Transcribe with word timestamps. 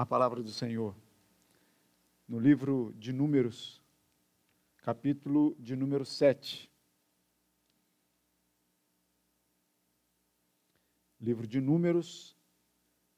a 0.00 0.06
palavra 0.06 0.42
do 0.42 0.50
Senhor 0.50 0.96
no 2.26 2.40
livro 2.40 2.94
de 2.96 3.12
Números, 3.12 3.82
capítulo 4.78 5.54
de 5.58 5.76
número 5.76 6.06
7. 6.06 6.72
Livro 11.20 11.46
de 11.46 11.60
Números, 11.60 12.34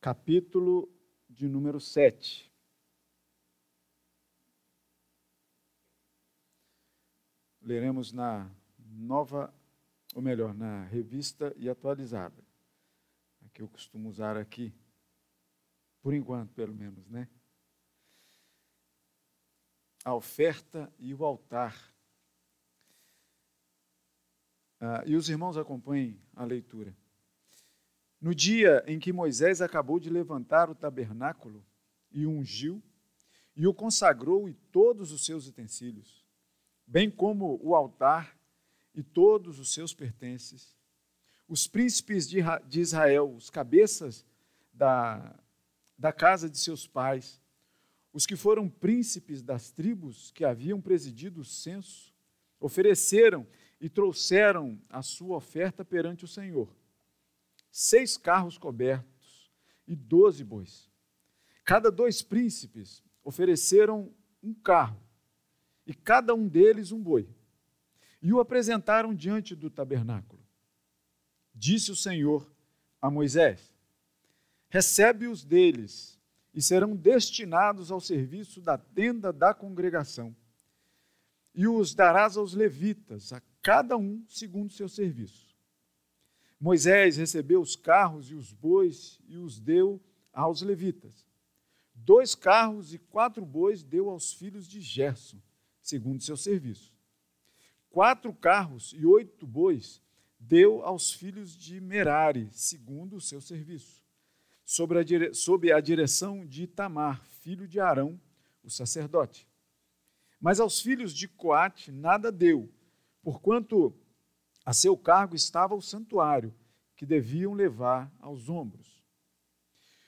capítulo 0.01 0.93
de 1.31 1.47
número 1.47 1.79
7. 1.79 2.53
Leremos 7.61 8.13
na 8.13 8.51
nova, 8.77 9.55
ou 10.17 10.21
melhor, 10.21 10.53
na 10.53 10.83
revista 10.87 11.55
e 11.57 11.71
atualizada, 11.71 12.43
que 13.55 13.63
eu 13.63 13.69
costumo 13.69 14.09
usar 14.09 14.37
aqui. 14.37 14.75
Por 16.03 16.13
enquanto, 16.13 16.53
pelo 16.53 16.75
menos, 16.75 17.09
né? 17.09 17.29
A 20.05 20.15
oferta 20.15 20.93
e 20.99 21.15
o 21.15 21.25
altar. 21.25 21.95
Ah, 24.81 25.05
e 25.07 25.15
os 25.15 25.29
irmãos 25.29 25.57
acompanhem 25.57 26.21
a 26.35 26.45
leitura. 26.45 26.95
No 28.21 28.35
dia 28.35 28.85
em 28.87 28.99
que 28.99 29.13
Moisés 29.13 29.63
acabou 29.63 30.01
de 30.01 30.11
levantar 30.11 30.69
o 30.69 30.75
tabernáculo 30.75 31.65
e 32.11 32.27
ungiu, 32.27 32.83
e 33.55 33.67
o 33.67 33.75
consagrou 33.75 34.49
e 34.49 34.55
todos 34.55 35.13
os 35.13 35.25
seus 35.25 35.47
utensílios, 35.47 36.25
bem 36.87 37.11
como 37.11 37.61
o 37.63 37.75
altar 37.75 38.37
e 38.95 39.03
todos 39.03 39.59
os 39.59 39.73
seus 39.73 39.95
pertences, 39.95 40.77
os 41.49 41.67
príncipes 41.67 42.29
de 42.29 42.81
Israel, 42.81 43.35
os 43.35 43.51
cabeças 43.51 44.25
da 44.73 45.39
da 46.03 46.13
casa 46.13 46.51
de 46.51 46.59
seus 46.59 46.85
pais, 46.85 47.41
os 48.13 48.27
que 48.27 48.35
foram 48.35 48.69
príncipes 48.69 49.41
das 49.41 49.71
tribos 49.71 50.33
que 50.33 50.45
haviam 50.45 50.81
presidido 50.81 51.43
o 51.43 51.45
censo, 51.45 52.13
ofereceram 52.59 53.47
e 53.81 53.89
trouxeram 53.89 54.83
a 54.91 55.01
sua 55.01 55.37
oferta 55.37 55.85
perante 55.85 56.25
o 56.25 56.29
Senhor. 56.29 56.75
Seis 57.71 58.17
carros 58.17 58.59
cobertos 58.59 59.49
e 59.87 59.95
doze 59.95 60.43
bois. 60.43 60.91
Cada 61.65 61.89
dois 61.89 62.21
príncipes 62.21 63.01
ofereceram 63.23 64.13
um 64.43 64.53
carro, 64.53 65.01
e 65.87 65.95
cada 65.95 66.35
um 66.35 66.49
deles 66.49 66.91
um 66.91 67.01
boi. 67.01 67.29
E 68.21 68.33
o 68.33 68.41
apresentaram 68.41 69.15
diante 69.15 69.55
do 69.55 69.71
tabernáculo. 69.71 70.43
Disse 71.55 71.93
o 71.93 71.97
Senhor 71.97 72.53
a 73.01 73.09
Moisés: 73.09 73.72
recebe-os 74.73 75.45
deles 75.45 76.19
e 76.55 76.63
serão 76.63 76.97
destinados 76.97 77.93
ao 77.93 78.01
serviço 78.01 78.59
da 78.59 78.79
tenda 78.79 79.31
da 79.31 79.53
congregação. 79.53 80.35
E 81.55 81.69
os 81.69 81.95
darás 81.95 82.39
aos 82.39 82.55
levitas, 82.55 83.35
a 83.35 83.43
cada 83.61 83.99
um 83.99 84.25
segundo 84.27 84.73
seu 84.73 84.89
serviço. 84.89 85.55
Moisés 86.59 87.19
recebeu 87.19 87.61
os 87.61 87.77
carros 87.77 88.31
e 88.31 88.35
os 88.35 88.51
bois 88.51 89.21
e 89.29 89.37
os 89.37 89.61
deu 89.61 90.03
aos 90.33 90.63
levitas. 90.63 91.27
Dois 91.95 92.35
carros 92.35 92.95
e 92.95 92.99
quatro 92.99 93.45
bois 93.45 93.83
deu 93.83 94.09
aos 94.09 94.33
filhos 94.33 94.67
de 94.67 94.81
Gerson, 94.81 95.39
segundo 95.83 96.23
seu 96.23 96.37
serviço. 96.37 96.97
Quatro 97.91 98.33
carros 98.33 98.95
e 98.97 99.05
oito 99.05 99.47
bois 99.47 100.01
deu 100.41 100.83
aos 100.83 101.13
filhos 101.13 101.55
de 101.55 101.79
Merari, 101.79 102.49
segundo 102.53 103.17
o 103.17 103.21
seu 103.21 103.39
serviço 103.43 104.02
sob 104.73 104.97
a, 104.99 105.03
dire... 105.03 105.35
sob 105.35 105.71
a 105.71 105.81
direção 105.81 106.47
de 106.47 106.63
Itamar, 106.63 107.23
filho 107.43 107.69
de 107.69 107.79
Arão, 107.79 108.19
o 108.63 108.71
sacerdote. 108.71 109.47
Mas 110.41 110.59
aos 110.59 110.81
filhos 110.81 111.13
de 111.13 111.29
Coate 111.29 111.93
nada 111.93 112.33
deu, 112.33 112.73
porquanto 113.23 113.95
a 114.65 114.73
seu 114.73 114.97
cargo 114.97 115.37
estava 115.37 115.75
o 115.75 115.83
santuário, 115.83 116.55
que 116.97 117.05
deviam 117.05 117.53
levar 117.53 118.11
aos 118.19 118.49
ombros. 118.49 119.05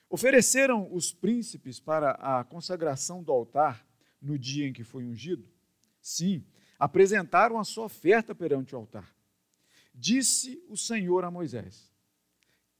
Ofereceram 0.08 0.88
os 0.94 1.12
príncipes 1.12 1.78
para 1.78 2.12
a 2.12 2.42
consagração 2.42 3.22
do 3.22 3.32
altar 3.32 3.86
no 4.18 4.38
dia 4.38 4.66
em 4.66 4.72
que 4.72 4.82
foi 4.82 5.04
ungido? 5.04 5.46
Sim, 6.00 6.42
apresentaram 6.78 7.58
a 7.58 7.64
sua 7.64 7.84
oferta 7.84 8.34
perante 8.34 8.74
o 8.74 8.78
altar. 8.78 9.14
Disse 9.94 10.64
o 10.68 10.76
Senhor 10.76 11.22
a 11.22 11.30
Moisés: 11.30 11.92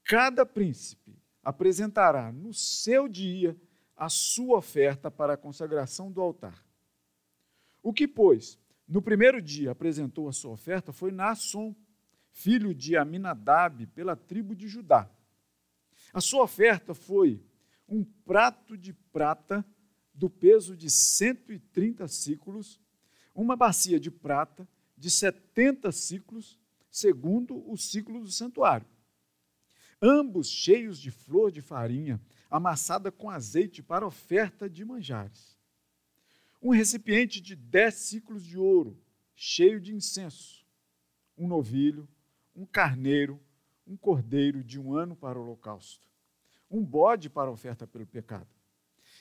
Cada 0.03 0.45
príncipe 0.45 1.23
apresentará 1.45 2.31
no 2.31 2.51
seu 2.51 3.07
dia 3.07 3.55
a 3.95 4.09
sua 4.09 4.57
oferta 4.57 5.11
para 5.11 5.33
a 5.33 5.37
consagração 5.37 6.11
do 6.11 6.19
altar. 6.19 6.65
O 7.83 7.93
que, 7.93 8.07
pois, 8.07 8.59
no 8.87 8.99
primeiro 8.99 9.39
dia 9.39 9.71
apresentou 9.71 10.27
a 10.27 10.33
sua 10.33 10.51
oferta 10.51 10.91
foi 10.91 11.11
Naasson, 11.11 11.75
filho 12.31 12.73
de 12.73 12.97
Aminadab, 12.97 13.85
pela 13.87 14.15
tribo 14.15 14.55
de 14.55 14.67
Judá. 14.67 15.07
A 16.11 16.19
sua 16.19 16.43
oferta 16.43 16.95
foi 16.95 17.45
um 17.87 18.03
prato 18.03 18.75
de 18.75 18.91
prata 18.91 19.63
do 20.13 20.29
peso 20.29 20.75
de 20.75 20.89
130 20.89 22.07
ciclos, 22.07 22.81
uma 23.35 23.55
bacia 23.55 23.99
de 23.99 24.09
prata 24.09 24.67
de 24.97 25.11
70 25.11 25.91
ciclos, 25.91 26.59
segundo 26.89 27.69
o 27.69 27.77
ciclo 27.77 28.21
do 28.21 28.31
santuário 28.31 28.87
ambos 30.01 30.49
cheios 30.49 30.99
de 30.99 31.11
flor 31.11 31.51
de 31.51 31.61
farinha, 31.61 32.21
amassada 32.49 33.11
com 33.11 33.29
azeite 33.29 33.81
para 33.81 34.05
oferta 34.05 34.69
de 34.69 34.83
manjares. 34.85 35.57
Um 36.61 36.71
recipiente 36.71 37.41
de 37.41 37.55
dez 37.55 37.95
ciclos 37.95 38.45
de 38.45 38.57
ouro, 38.57 38.99
cheio 39.35 39.79
de 39.79 39.93
incenso. 39.93 40.65
Um 41.37 41.47
novilho, 41.47 42.07
um 42.55 42.65
carneiro, 42.65 43.39
um 43.85 43.97
cordeiro 43.97 44.63
de 44.63 44.79
um 44.79 44.93
ano 44.93 45.15
para 45.15 45.39
o 45.39 45.43
holocausto. 45.43 46.07
Um 46.69 46.83
bode 46.83 47.29
para 47.29 47.51
oferta 47.51 47.85
pelo 47.85 48.05
pecado. 48.05 48.47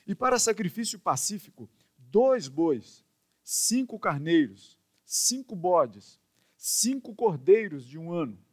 E 0.07 0.15
para 0.15 0.39
sacrifício 0.39 0.99
pacífico, 0.99 1.69
dois 1.99 2.49
bois, 2.49 3.05
cinco 3.43 3.99
carneiros, 3.99 4.79
cinco 5.05 5.55
bodes, 5.55 6.21
cinco 6.57 7.15
cordeiros 7.15 7.85
de 7.87 7.99
um 7.99 8.13
ano 8.13 8.44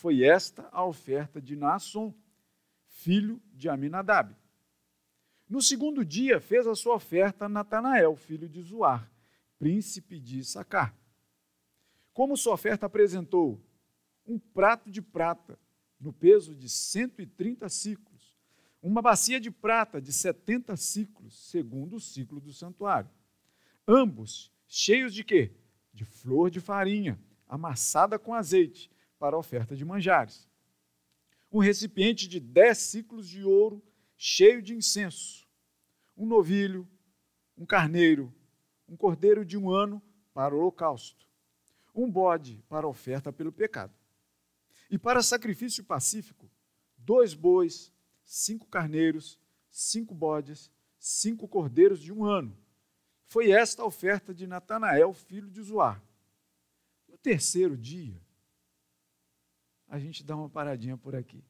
foi 0.00 0.24
esta 0.24 0.66
a 0.72 0.82
oferta 0.82 1.42
de 1.42 1.54
Naasson, 1.54 2.14
filho 2.86 3.38
de 3.52 3.68
Aminadab. 3.68 4.34
No 5.46 5.60
segundo 5.60 6.02
dia 6.06 6.40
fez 6.40 6.66
a 6.66 6.74
sua 6.74 6.94
oferta 6.94 7.50
Natanael, 7.50 8.16
filho 8.16 8.48
de 8.48 8.62
Zuar, 8.62 9.12
príncipe 9.58 10.18
de 10.18 10.42
Sacar. 10.42 10.96
Como 12.14 12.34
sua 12.34 12.54
oferta 12.54 12.86
apresentou 12.86 13.62
um 14.26 14.38
prato 14.38 14.90
de 14.90 15.02
prata 15.02 15.58
no 16.00 16.14
peso 16.14 16.54
de 16.54 16.70
130 16.70 17.68
ciclos, 17.68 18.34
uma 18.82 19.02
bacia 19.02 19.38
de 19.38 19.50
prata 19.50 20.00
de 20.00 20.14
70 20.14 20.78
ciclos, 20.78 21.50
segundo 21.50 21.96
o 21.96 22.00
ciclo 22.00 22.40
do 22.40 22.54
santuário. 22.54 23.10
Ambos 23.86 24.50
cheios 24.66 25.12
de 25.12 25.22
quê? 25.22 25.52
De 25.92 26.06
flor 26.06 26.50
de 26.50 26.58
farinha, 26.58 27.20
amassada 27.46 28.18
com 28.18 28.32
azeite, 28.32 28.90
para 29.20 29.36
a 29.36 29.38
oferta 29.38 29.76
de 29.76 29.84
manjares. 29.84 30.48
Um 31.52 31.58
recipiente 31.58 32.26
de 32.26 32.40
dez 32.40 32.78
ciclos 32.78 33.28
de 33.28 33.44
ouro 33.44 33.82
cheio 34.16 34.62
de 34.62 34.74
incenso. 34.74 35.46
Um 36.16 36.24
novilho, 36.26 36.88
um 37.56 37.66
carneiro, 37.66 38.32
um 38.88 38.96
cordeiro 38.96 39.44
de 39.44 39.58
um 39.58 39.70
ano 39.70 40.02
para 40.32 40.54
o 40.54 40.58
holocausto. 40.58 41.28
Um 41.94 42.10
bode 42.10 42.64
para 42.66 42.86
a 42.86 42.88
oferta 42.88 43.30
pelo 43.30 43.52
pecado. 43.52 43.92
E 44.90 44.98
para 44.98 45.22
sacrifício 45.22 45.84
pacífico, 45.84 46.50
dois 46.96 47.34
bois, 47.34 47.92
cinco 48.24 48.66
carneiros, 48.66 49.38
cinco 49.70 50.14
bodes, 50.14 50.70
cinco 50.98 51.46
cordeiros 51.46 52.00
de 52.00 52.12
um 52.12 52.24
ano. 52.24 52.56
Foi 53.26 53.50
esta 53.50 53.82
a 53.82 53.86
oferta 53.86 54.32
de 54.34 54.46
Natanael, 54.46 55.12
filho 55.12 55.50
de 55.50 55.62
Zoar. 55.62 56.02
No 57.08 57.18
terceiro 57.18 57.76
dia, 57.76 58.20
a 59.90 59.98
gente 59.98 60.22
dá 60.22 60.36
uma 60.36 60.48
paradinha 60.48 60.96
por 60.96 61.16
aqui. 61.16 61.42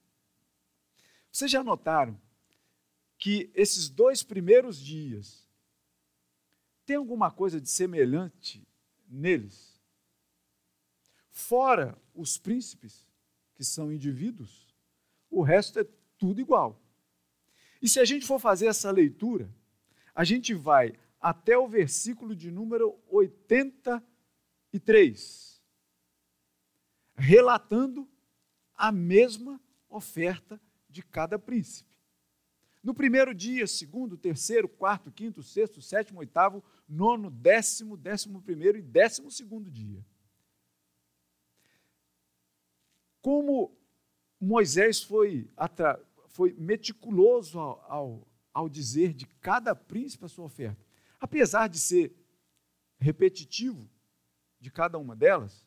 Vocês 1.30 1.50
já 1.50 1.62
notaram 1.62 2.18
que 3.18 3.50
esses 3.54 3.90
dois 3.90 4.22
primeiros 4.22 4.80
dias 4.80 5.46
tem 6.86 6.96
alguma 6.96 7.30
coisa 7.30 7.60
de 7.60 7.68
semelhante 7.68 8.66
neles? 9.06 9.78
Fora 11.30 11.98
os 12.14 12.38
príncipes, 12.38 13.06
que 13.54 13.62
são 13.62 13.92
indivíduos, 13.92 14.74
o 15.30 15.42
resto 15.42 15.78
é 15.78 15.86
tudo 16.16 16.40
igual. 16.40 16.80
E 17.82 17.88
se 17.88 18.00
a 18.00 18.06
gente 18.06 18.26
for 18.26 18.40
fazer 18.40 18.66
essa 18.66 18.90
leitura, 18.90 19.54
a 20.14 20.24
gente 20.24 20.54
vai 20.54 20.98
até 21.20 21.58
o 21.58 21.68
versículo 21.68 22.34
de 22.34 22.50
número 22.50 22.98
83, 23.10 25.62
relatando 27.14 28.09
a 28.80 28.90
mesma 28.90 29.60
oferta 29.90 30.58
de 30.88 31.02
cada 31.02 31.38
príncipe. 31.38 31.90
No 32.82 32.94
primeiro 32.94 33.34
dia, 33.34 33.66
segundo, 33.66 34.16
terceiro, 34.16 34.66
quarto, 34.66 35.12
quinto, 35.12 35.42
sexto, 35.42 35.82
sétimo, 35.82 36.20
oitavo, 36.20 36.64
nono, 36.88 37.30
décimo, 37.30 37.94
décimo 37.94 38.40
primeiro 38.40 38.78
e 38.78 38.82
décimo 38.82 39.30
segundo 39.30 39.70
dia. 39.70 40.02
Como 43.20 43.76
Moisés 44.40 45.02
foi, 45.02 45.50
foi 46.28 46.54
meticuloso 46.54 47.58
ao, 47.58 47.84
ao, 47.86 48.28
ao 48.54 48.68
dizer 48.68 49.12
de 49.12 49.26
cada 49.26 49.74
príncipe 49.74 50.24
a 50.24 50.28
sua 50.28 50.46
oferta, 50.46 50.82
apesar 51.20 51.68
de 51.68 51.78
ser 51.78 52.16
repetitivo 52.98 53.90
de 54.58 54.70
cada 54.70 54.96
uma 54.98 55.14
delas. 55.14 55.66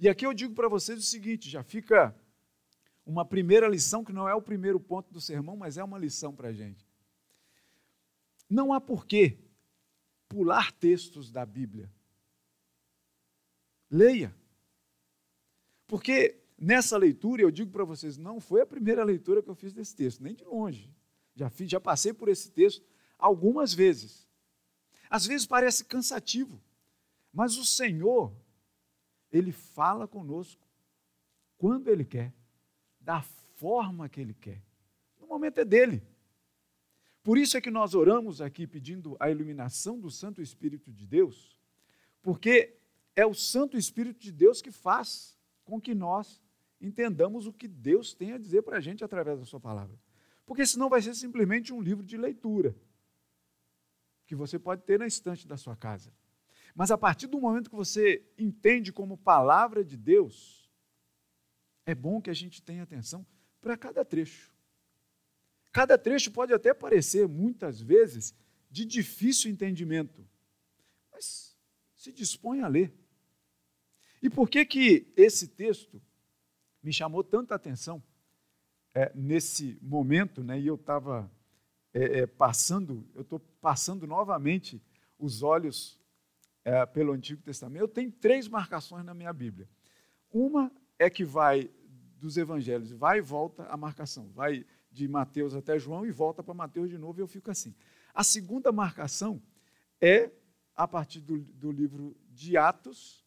E 0.00 0.08
aqui 0.08 0.26
eu 0.26 0.34
digo 0.34 0.52
para 0.52 0.68
vocês 0.68 0.98
o 0.98 1.02
seguinte: 1.02 1.48
já 1.48 1.62
fica 1.62 2.12
uma 3.06 3.24
primeira 3.24 3.68
lição, 3.68 4.04
que 4.04 4.12
não 4.12 4.28
é 4.28 4.34
o 4.34 4.42
primeiro 4.42 4.80
ponto 4.80 5.12
do 5.12 5.20
sermão, 5.20 5.56
mas 5.56 5.76
é 5.76 5.84
uma 5.84 5.98
lição 5.98 6.34
para 6.34 6.48
a 6.48 6.52
gente. 6.52 6.86
Não 8.48 8.72
há 8.72 8.80
porquê 8.80 9.38
pular 10.28 10.72
textos 10.72 11.30
da 11.30 11.44
Bíblia. 11.44 11.92
Leia. 13.90 14.34
Porque 15.86 16.40
nessa 16.58 16.96
leitura, 16.96 17.42
eu 17.42 17.50
digo 17.50 17.70
para 17.70 17.84
vocês, 17.84 18.16
não 18.16 18.40
foi 18.40 18.62
a 18.62 18.66
primeira 18.66 19.04
leitura 19.04 19.42
que 19.42 19.50
eu 19.50 19.54
fiz 19.54 19.72
desse 19.72 19.94
texto, 19.94 20.22
nem 20.22 20.34
de 20.34 20.44
longe. 20.44 20.92
Já, 21.34 21.50
fiz, 21.50 21.70
já 21.70 21.80
passei 21.80 22.12
por 22.12 22.28
esse 22.28 22.50
texto 22.50 22.84
algumas 23.18 23.74
vezes. 23.74 24.26
Às 25.10 25.26
vezes 25.26 25.46
parece 25.46 25.84
cansativo, 25.84 26.60
mas 27.32 27.56
o 27.56 27.64
Senhor, 27.64 28.34
Ele 29.30 29.52
fala 29.52 30.08
conosco 30.08 30.66
quando 31.58 31.88
Ele 31.88 32.04
quer 32.04 32.32
da 33.04 33.22
forma 33.56 34.08
que 34.08 34.20
Ele 34.20 34.34
quer. 34.34 34.62
No 35.20 35.26
momento 35.26 35.58
é 35.58 35.64
dele. 35.64 36.02
Por 37.22 37.38
isso 37.38 37.56
é 37.56 37.60
que 37.60 37.70
nós 37.70 37.94
oramos 37.94 38.40
aqui 38.40 38.66
pedindo 38.66 39.16
a 39.20 39.30
iluminação 39.30 39.98
do 39.98 40.10
Santo 40.10 40.42
Espírito 40.42 40.92
de 40.92 41.06
Deus, 41.06 41.58
porque 42.20 42.76
é 43.14 43.24
o 43.24 43.34
Santo 43.34 43.76
Espírito 43.76 44.20
de 44.20 44.32
Deus 44.32 44.60
que 44.60 44.70
faz 44.70 45.38
com 45.64 45.80
que 45.80 45.94
nós 45.94 46.42
entendamos 46.80 47.46
o 47.46 47.52
que 47.52 47.68
Deus 47.68 48.12
tem 48.12 48.32
a 48.32 48.38
dizer 48.38 48.62
para 48.62 48.78
a 48.78 48.80
gente 48.80 49.04
através 49.04 49.38
da 49.38 49.44
Sua 49.44 49.60
palavra. 49.60 49.98
Porque 50.44 50.66
senão 50.66 50.90
vai 50.90 51.00
ser 51.00 51.14
simplesmente 51.14 51.72
um 51.72 51.80
livro 51.80 52.04
de 52.04 52.16
leitura, 52.16 52.76
que 54.26 54.34
você 54.34 54.58
pode 54.58 54.82
ter 54.82 54.98
na 54.98 55.06
estante 55.06 55.46
da 55.46 55.56
sua 55.56 55.76
casa. 55.76 56.12
Mas 56.74 56.90
a 56.90 56.98
partir 56.98 57.26
do 57.26 57.40
momento 57.40 57.70
que 57.70 57.76
você 57.76 58.22
entende 58.36 58.92
como 58.92 59.16
palavra 59.16 59.84
de 59.84 59.96
Deus, 59.96 60.63
é 61.86 61.94
bom 61.94 62.20
que 62.20 62.30
a 62.30 62.34
gente 62.34 62.62
tenha 62.62 62.82
atenção 62.82 63.26
para 63.60 63.76
cada 63.76 64.04
trecho. 64.04 64.52
Cada 65.72 65.98
trecho 65.98 66.30
pode 66.30 66.52
até 66.52 66.72
parecer, 66.72 67.26
muitas 67.26 67.80
vezes, 67.80 68.34
de 68.70 68.84
difícil 68.84 69.50
entendimento, 69.50 70.26
mas 71.12 71.56
se 71.96 72.12
dispõe 72.12 72.60
a 72.60 72.68
ler. 72.68 72.92
E 74.22 74.30
por 74.30 74.48
que 74.48 74.64
que 74.64 75.12
esse 75.16 75.48
texto 75.48 76.00
me 76.82 76.92
chamou 76.92 77.24
tanta 77.24 77.54
atenção 77.54 78.02
é, 78.94 79.10
nesse 79.14 79.78
momento, 79.82 80.44
né? 80.44 80.60
E 80.60 80.66
eu 80.66 80.76
estava 80.76 81.30
é, 81.92 82.20
é, 82.20 82.26
passando, 82.26 83.06
eu 83.14 83.22
estou 83.22 83.40
passando 83.60 84.06
novamente 84.06 84.80
os 85.18 85.42
olhos 85.42 85.98
é, 86.64 86.84
pelo 86.86 87.12
Antigo 87.12 87.42
Testamento. 87.42 87.82
Eu 87.82 87.88
tenho 87.88 88.12
três 88.12 88.46
marcações 88.46 89.04
na 89.04 89.14
minha 89.14 89.32
Bíblia. 89.32 89.68
Uma 90.30 90.70
é 90.98 91.10
que 91.10 91.24
vai 91.24 91.70
dos 92.18 92.36
evangelhos, 92.36 92.90
vai 92.90 93.18
e 93.18 93.20
volta 93.20 93.64
a 93.64 93.76
marcação, 93.76 94.30
vai 94.32 94.64
de 94.90 95.06
Mateus 95.08 95.54
até 95.54 95.78
João 95.78 96.06
e 96.06 96.10
volta 96.10 96.42
para 96.42 96.54
Mateus 96.54 96.88
de 96.88 96.96
novo, 96.96 97.20
e 97.20 97.22
eu 97.22 97.26
fico 97.26 97.50
assim. 97.50 97.74
A 98.14 98.22
segunda 98.22 98.70
marcação 98.70 99.42
é 100.00 100.30
a 100.74 100.86
partir 100.86 101.20
do, 101.20 101.38
do 101.38 101.70
livro 101.70 102.16
de 102.30 102.56
Atos 102.56 103.24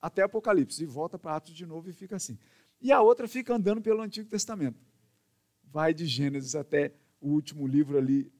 até 0.00 0.22
Apocalipse, 0.22 0.82
e 0.82 0.86
volta 0.86 1.18
para 1.18 1.36
Atos 1.36 1.54
de 1.54 1.66
novo 1.66 1.88
e 1.88 1.92
fica 1.92 2.16
assim. 2.16 2.38
E 2.80 2.92
a 2.92 3.00
outra 3.00 3.26
fica 3.26 3.54
andando 3.54 3.80
pelo 3.80 4.00
Antigo 4.00 4.28
Testamento. 4.28 4.78
Vai 5.64 5.92
de 5.92 6.06
Gênesis 6.06 6.54
até 6.54 6.94
o 7.20 7.30
último 7.30 7.66
livro 7.66 7.98
ali 7.98 8.32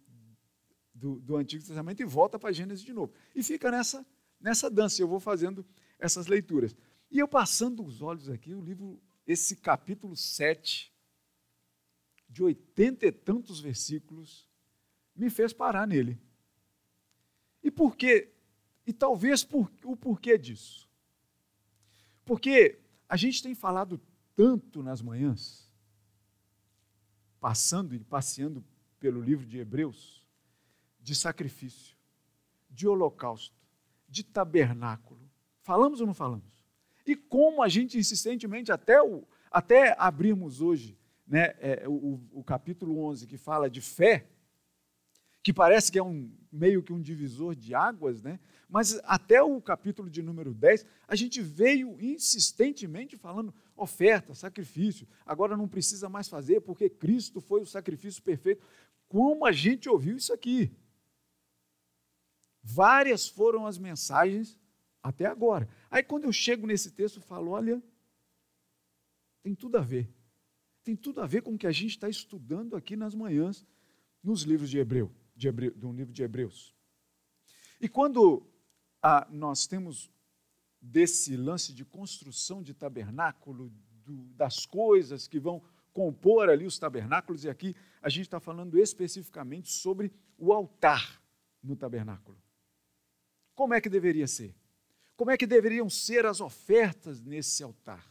do, 0.95 1.21
do 1.21 1.37
Antigo 1.37 1.65
Testamento 1.65 2.01
e 2.01 2.05
volta 2.05 2.39
para 2.39 2.53
Gênesis 2.53 2.85
de 2.85 2.93
novo. 2.93 3.13
E 3.35 3.43
fica 3.43 3.71
nessa, 3.71 4.07
nessa 4.41 4.71
dança. 4.71 5.03
Eu 5.03 5.09
vou 5.09 5.19
fazendo 5.19 5.67
essas 5.99 6.27
leituras. 6.27 6.77
E 7.11 7.19
eu 7.19 7.27
passando 7.27 7.85
os 7.85 8.03
olhos 8.03 8.29
aqui, 8.29 8.55
o 8.55 8.61
livro, 8.61 9.01
esse 9.27 9.57
capítulo 9.57 10.15
7, 10.15 10.93
de 12.29 12.43
oitenta 12.43 13.07
e 13.07 13.13
tantos 13.13 13.61
versículos, 13.61 14.49
me 15.17 15.31
fez 15.31 15.53
parar 15.53 15.87
nele. 15.87 16.21
E 17.63 17.71
por 17.71 17.97
quê? 17.97 18.33
E 18.87 18.93
talvez 18.93 19.43
por, 19.43 19.71
o 19.85 19.97
porquê 19.97 20.37
disso. 20.37 20.89
Porque 22.25 22.79
a 23.09 23.17
gente 23.17 23.43
tem 23.43 23.55
falado 23.55 24.01
tanto 24.37 24.83
nas 24.83 25.01
manhãs, 25.01 25.73
passando 27.41 27.95
e 27.95 27.99
passeando 27.99 28.63
pelo 29.01 29.21
livro 29.21 29.47
de 29.47 29.59
Hebreus, 29.59 30.23
de 31.01 31.15
sacrifício, 31.15 31.97
de 32.69 32.87
holocausto, 32.87 33.57
de 34.07 34.23
tabernáculo. 34.23 35.29
Falamos 35.63 36.01
ou 36.01 36.07
não 36.07 36.15
falamos? 36.15 36.58
E 37.09 37.17
como 37.17 37.63
a 37.63 37.69
gente 37.69 37.97
insistentemente, 37.97 38.71
até, 38.71 39.03
o, 39.03 39.25
até 39.51 39.97
abrimos 39.99 40.61
hoje 40.61 40.95
né, 41.27 41.55
é, 41.59 41.89
o, 41.89 42.21
o 42.33 42.45
capítulo 42.45 42.99
11, 43.07 43.27
que 43.27 43.39
fala 43.39 43.71
de 43.71 43.81
fé, 43.81 44.27
que 45.43 45.51
parece 45.51 45.91
que 45.91 45.99
é 45.99 46.03
um 46.03 46.31
meio 46.53 46.83
que 46.83 46.93
um 46.93 47.01
divisor 47.01 47.55
de 47.55 47.75
águas, 47.75 48.23
né? 48.23 48.39
mas 48.69 49.01
até 49.05 49.43
o 49.43 49.59
capítulo 49.61 50.11
de 50.11 50.21
número 50.21 50.53
10, 50.53 50.85
a 51.07 51.17
gente 51.17 51.41
veio 51.41 51.99
insistentemente 51.99 53.17
falando 53.17 53.55
oferta, 53.75 54.35
sacrifício, 54.35 55.09
agora 55.25 55.57
não 55.57 55.67
precisa 55.67 56.11
mais 56.11 56.29
fazer 56.29 56.61
porque 56.61 56.91
Cristo 56.91 57.41
foi 57.41 57.63
o 57.63 57.67
sacrifício 57.67 58.23
perfeito. 58.23 58.63
Como 59.09 59.47
a 59.47 59.53
gente 59.53 59.89
ouviu 59.89 60.17
isso 60.19 60.33
aqui? 60.35 60.71
Várias 62.63 63.27
foram 63.27 63.67
as 63.67 63.79
mensagens 63.79 64.59
até 65.03 65.27
agora. 65.27 65.69
Aí 65.91 66.03
quando 66.03 66.25
eu 66.25 66.33
chego 66.33 66.67
nesse 66.67 66.91
texto, 66.91 67.17
eu 67.17 67.23
falo: 67.23 67.51
olha, 67.53 67.83
tem 69.43 69.55
tudo 69.55 69.77
a 69.77 69.81
ver. 69.81 70.13
Tem 70.85 70.97
tudo 70.97 71.21
a 71.21 71.27
ver 71.27 71.43
com 71.43 71.55
o 71.55 71.59
que 71.59 71.67
a 71.67 71.73
gente 71.73 71.91
está 71.91 72.09
estudando 72.09 72.75
aqui 72.75 72.97
nas 72.97 73.15
manhãs, 73.15 73.67
nos 74.23 74.43
livros 74.43 74.71
de 74.71 74.79
Hebreu, 74.79 75.13
de 75.37 75.49
Hebreu 75.49 75.75
do 75.75 75.93
livro 75.93 76.13
de 76.13 76.23
Hebreus. 76.23 76.75
E 77.81 77.89
quando 77.89 78.47
ah, 79.03 79.27
nós 79.31 79.67
temos 79.67 80.11
desse 80.81 81.37
lance 81.37 81.73
de 81.73 81.85
construção 81.85 82.63
de 82.63 82.73
tabernáculo, 82.73 83.71
do, 84.05 84.17
das 84.35 84.65
coisas 84.65 85.29
que 85.29 85.39
vão 85.39 85.63
compor 85.93 86.49
ali 86.49 86.65
os 86.65 86.79
tabernáculos, 86.79 87.45
e 87.45 87.51
aqui 87.51 87.75
a 88.01 88.09
gente 88.09 88.23
está 88.23 88.41
falando 88.41 88.79
especificamente 88.79 89.71
sobre 89.71 90.13
o 90.39 90.53
altar 90.53 91.21
no 91.63 91.77
tabernáculo. 91.77 92.41
Como 93.55 93.75
é 93.75 93.81
que 93.81 93.89
deveria 93.89 94.27
ser? 94.27 94.55
Como 95.19 95.33
é 95.33 95.37
que 95.37 95.49
deveriam 95.49 95.91
ser 95.91 96.25
as 96.27 96.41
ofertas 96.41 97.21
nesse 97.21 97.65
altar? 97.65 98.09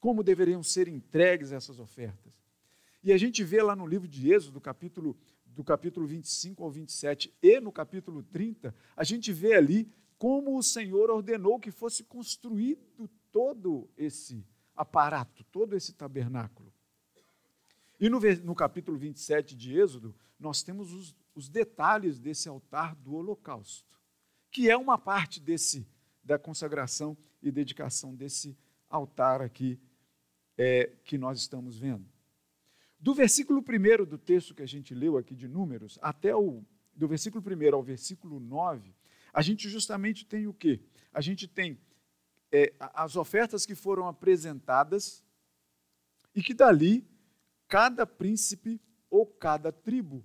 Como 0.00 0.22
deveriam 0.22 0.62
ser 0.62 0.86
entregues 0.86 1.50
essas 1.50 1.80
ofertas? 1.80 2.32
E 3.02 3.12
a 3.12 3.18
gente 3.18 3.42
vê 3.42 3.60
lá 3.60 3.74
no 3.74 3.84
livro 3.84 4.06
de 4.06 4.32
Êxodo, 4.32 4.52
do 4.52 4.60
capítulo, 4.60 5.18
do 5.44 5.64
capítulo 5.64 6.06
25 6.06 6.62
ao 6.62 6.70
27 6.70 7.34
e 7.42 7.58
no 7.58 7.72
capítulo 7.72 8.22
30, 8.22 8.72
a 8.96 9.02
gente 9.02 9.32
vê 9.32 9.54
ali 9.54 9.92
como 10.16 10.56
o 10.56 10.62
Senhor 10.62 11.10
ordenou 11.10 11.58
que 11.58 11.72
fosse 11.72 12.04
construído 12.04 13.10
todo 13.32 13.90
esse 13.96 14.46
aparato, 14.76 15.42
todo 15.50 15.74
esse 15.74 15.92
tabernáculo. 15.92 16.72
E 17.98 18.08
no, 18.08 18.20
no 18.44 18.54
capítulo 18.54 18.96
27 18.96 19.56
de 19.56 19.76
Êxodo, 19.76 20.14
nós 20.38 20.62
temos 20.62 20.92
os, 20.92 21.16
os 21.34 21.48
detalhes 21.48 22.20
desse 22.20 22.48
altar 22.48 22.94
do 22.94 23.14
holocausto 23.14 23.92
que 24.52 24.70
é 24.70 24.76
uma 24.76 24.98
parte 24.98 25.40
desse 25.40 25.84
da 26.22 26.38
consagração 26.38 27.16
e 27.42 27.50
dedicação 27.50 28.14
desse 28.14 28.56
altar 28.88 29.40
aqui 29.40 29.80
é, 30.56 30.92
que 31.02 31.18
nós 31.18 31.40
estamos 31.40 31.76
vendo. 31.78 32.06
Do 33.00 33.14
versículo 33.14 33.60
1 33.60 34.04
do 34.04 34.16
texto 34.16 34.54
que 34.54 34.62
a 34.62 34.66
gente 34.66 34.94
leu 34.94 35.16
aqui 35.16 35.34
de 35.34 35.48
Números, 35.48 35.98
até 36.00 36.36
o 36.36 36.62
do 36.94 37.08
versículo 37.08 37.42
1 37.44 37.74
ao 37.74 37.82
versículo 37.82 38.38
9, 38.38 38.94
a 39.32 39.42
gente 39.42 39.68
justamente 39.68 40.24
tem 40.24 40.46
o 40.46 40.52
quê? 40.52 40.80
A 41.12 41.20
gente 41.20 41.48
tem 41.48 41.80
é, 42.52 42.72
as 42.78 43.16
ofertas 43.16 43.64
que 43.66 43.74
foram 43.74 44.06
apresentadas 44.06 45.24
e 46.34 46.42
que 46.42 46.52
dali 46.52 47.04
cada 47.66 48.06
príncipe 48.06 48.80
ou 49.08 49.26
cada 49.26 49.72
tribo 49.72 50.24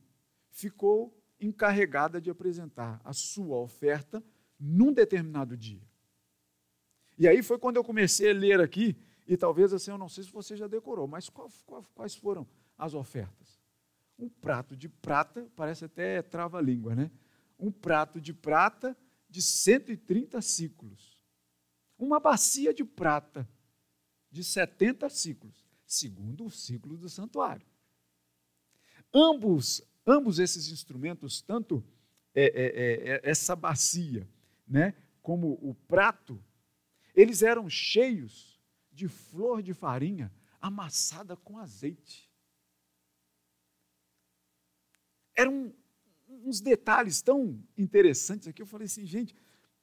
ficou 0.52 1.17
encarregada 1.40 2.20
de 2.20 2.30
apresentar 2.30 3.00
a 3.04 3.14
sua 3.14 3.58
oferta 3.58 4.24
num 4.60 4.92
determinado 4.92 5.56
dia. 5.56 5.82
E 7.18 7.28
aí 7.28 7.42
foi 7.42 7.58
quando 7.58 7.78
eu 7.78 7.84
comecei 7.84 8.32
a 8.32 8.34
ler 8.34 8.60
aqui, 8.60 8.96
e 9.28 9.36
talvez 9.36 9.74
assim, 9.74 9.92
eu 9.92 9.98
não 9.98 10.10
sei 10.10 10.24
se 10.24 10.32
você 10.32 10.56
já 10.56 10.68
decorou, 10.68 11.08
mas 11.08 11.30
qual, 11.30 11.50
qual, 11.66 11.84
quais 11.94 12.16
foram 12.16 12.48
as 12.78 12.94
ofertas? 12.94 13.58
um 14.18 14.28
prato 14.28 14.76
de 14.76 14.90
prata, 14.90 15.48
parece 15.56 15.86
até 15.86 16.22
trava-língua, 16.22 16.96
né? 16.96 17.12
Um 17.60 17.72
prato 17.72 18.20
de 18.20 18.34
prata 18.34 18.98
de 19.30 19.42
130 19.42 20.42
ciclos. 20.42 21.22
Uma 21.98 22.20
bacia 22.20 22.74
de 22.74 22.84
prata 22.84 23.48
de 24.32 24.44
70 24.44 25.10
ciclos, 25.10 25.66
segundo 25.86 26.46
o 26.46 26.52
ciclo 26.52 26.98
do 26.98 27.10
santuário. 27.10 27.66
Ambos, 29.14 29.82
ambos 30.08 30.40
esses 30.40 30.72
instrumentos, 30.72 31.42
tanto 31.42 31.84
é, 32.34 32.46
é, 32.46 33.14
é, 33.16 33.22
essa 33.24 33.56
bacia, 33.56 34.28
né, 34.66 34.96
como 35.22 35.60
o 35.62 35.76
prato, 35.88 36.42
eles 37.14 37.42
eram 37.42 37.70
cheios 37.70 38.58
de 38.92 39.08
flor 39.08 39.62
de 39.62 39.74
farinha 39.74 40.32
amassada 40.62 41.36
com 41.36 41.58
azeite. 41.58 42.32
Eram 45.36 45.74
uns 46.28 46.62
detalhes 46.62 47.22
tão 47.22 47.62
interessantes 47.78 48.48
aqui. 48.48 48.62
Eu 48.62 48.66
falei 48.66 48.86
assim, 48.86 49.06
gente, 49.06 49.36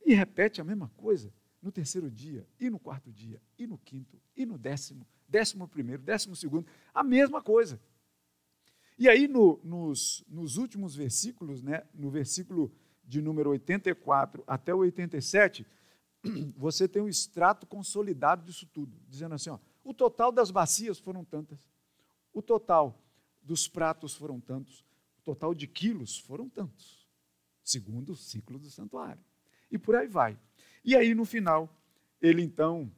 e 0.04 0.14
repete 0.14 0.60
a 0.60 0.64
mesma 0.64 0.88
coisa 0.96 1.32
no 1.60 1.72
terceiro 1.72 2.10
dia, 2.10 2.46
e 2.60 2.68
no 2.68 2.78
quarto 2.78 3.10
dia, 3.10 3.40
e 3.58 3.66
no 3.66 3.78
quinto, 3.78 4.20
e 4.36 4.44
no 4.44 4.58
décimo, 4.58 5.06
décimo 5.26 5.66
primeiro, 5.66 6.02
décimo 6.02 6.36
segundo, 6.36 6.66
a 6.92 7.02
mesma 7.02 7.42
coisa. 7.42 7.80
E 8.96 9.08
aí, 9.08 9.26
no, 9.26 9.60
nos, 9.64 10.24
nos 10.28 10.56
últimos 10.56 10.94
versículos, 10.94 11.62
né, 11.62 11.82
no 11.92 12.10
versículo 12.10 12.72
de 13.04 13.20
número 13.20 13.50
84 13.50 14.44
até 14.46 14.72
o 14.74 14.78
87, 14.78 15.66
você 16.56 16.86
tem 16.86 17.02
um 17.02 17.08
extrato 17.08 17.66
consolidado 17.66 18.44
disso 18.44 18.66
tudo, 18.66 18.96
dizendo 19.08 19.34
assim: 19.34 19.50
ó, 19.50 19.58
o 19.82 19.92
total 19.92 20.30
das 20.30 20.50
bacias 20.50 20.98
foram 20.98 21.24
tantas, 21.24 21.68
o 22.32 22.40
total 22.40 23.02
dos 23.42 23.68
pratos 23.68 24.14
foram 24.14 24.40
tantos, 24.40 24.84
o 25.18 25.22
total 25.22 25.54
de 25.54 25.66
quilos 25.66 26.18
foram 26.18 26.48
tantos, 26.48 27.06
segundo 27.62 28.12
o 28.12 28.16
ciclo 28.16 28.58
do 28.58 28.70
santuário. 28.70 29.22
E 29.70 29.78
por 29.78 29.96
aí 29.96 30.06
vai. 30.06 30.38
E 30.84 30.94
aí, 30.94 31.14
no 31.14 31.24
final, 31.24 31.68
ele 32.20 32.42
então 32.42 32.90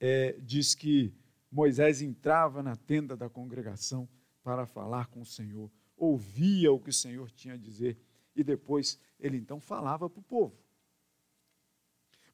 é, 0.00 0.32
diz 0.40 0.74
que 0.74 1.12
Moisés 1.50 2.00
entrava 2.00 2.62
na 2.62 2.74
tenda 2.74 3.16
da 3.16 3.28
congregação 3.28 4.08
para 4.44 4.66
falar 4.66 5.06
com 5.06 5.22
o 5.22 5.26
Senhor, 5.26 5.70
ouvia 5.96 6.70
o 6.70 6.78
que 6.78 6.90
o 6.90 6.92
Senhor 6.92 7.30
tinha 7.30 7.54
a 7.54 7.56
dizer 7.56 7.98
e 8.36 8.44
depois 8.44 9.00
ele 9.18 9.38
então 9.38 9.58
falava 9.58 10.08
para 10.08 10.20
o 10.20 10.22
povo. 10.22 10.54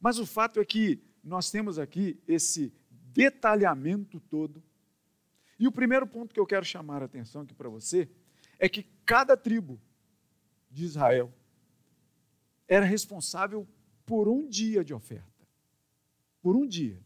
Mas 0.01 0.19
o 0.19 0.27
fato 0.27 0.59
é 0.61 0.65
que 0.65 1.03
nós 1.23 1.51
temos 1.51 1.79
aqui 1.79 2.21
esse 2.27 2.75
detalhamento 2.91 4.19
todo. 4.19 4.63
E 5.59 5.69
o 5.69 5.73
primeiro 5.73 6.07
ponto 6.07 6.35
que 6.35 6.41
eu 6.41 6.47
quero 6.47 6.65
chamar 6.65 7.03
a 7.03 7.05
atenção 7.05 7.43
aqui 7.43 7.55
para 7.55 7.69
você 7.69 8.11
é 8.59 8.69
que 8.69 8.83
cada 9.05 9.37
tribo 9.37 9.81
de 10.71 10.85
Israel 10.85 11.33
era 12.67 12.85
responsável 12.85 13.69
por 14.05 14.29
um 14.29 14.49
dia 14.49 14.83
de 14.83 14.95
oferta. 14.95 15.47
Por 16.41 16.57
um 16.57 16.67
dia. 16.67 17.01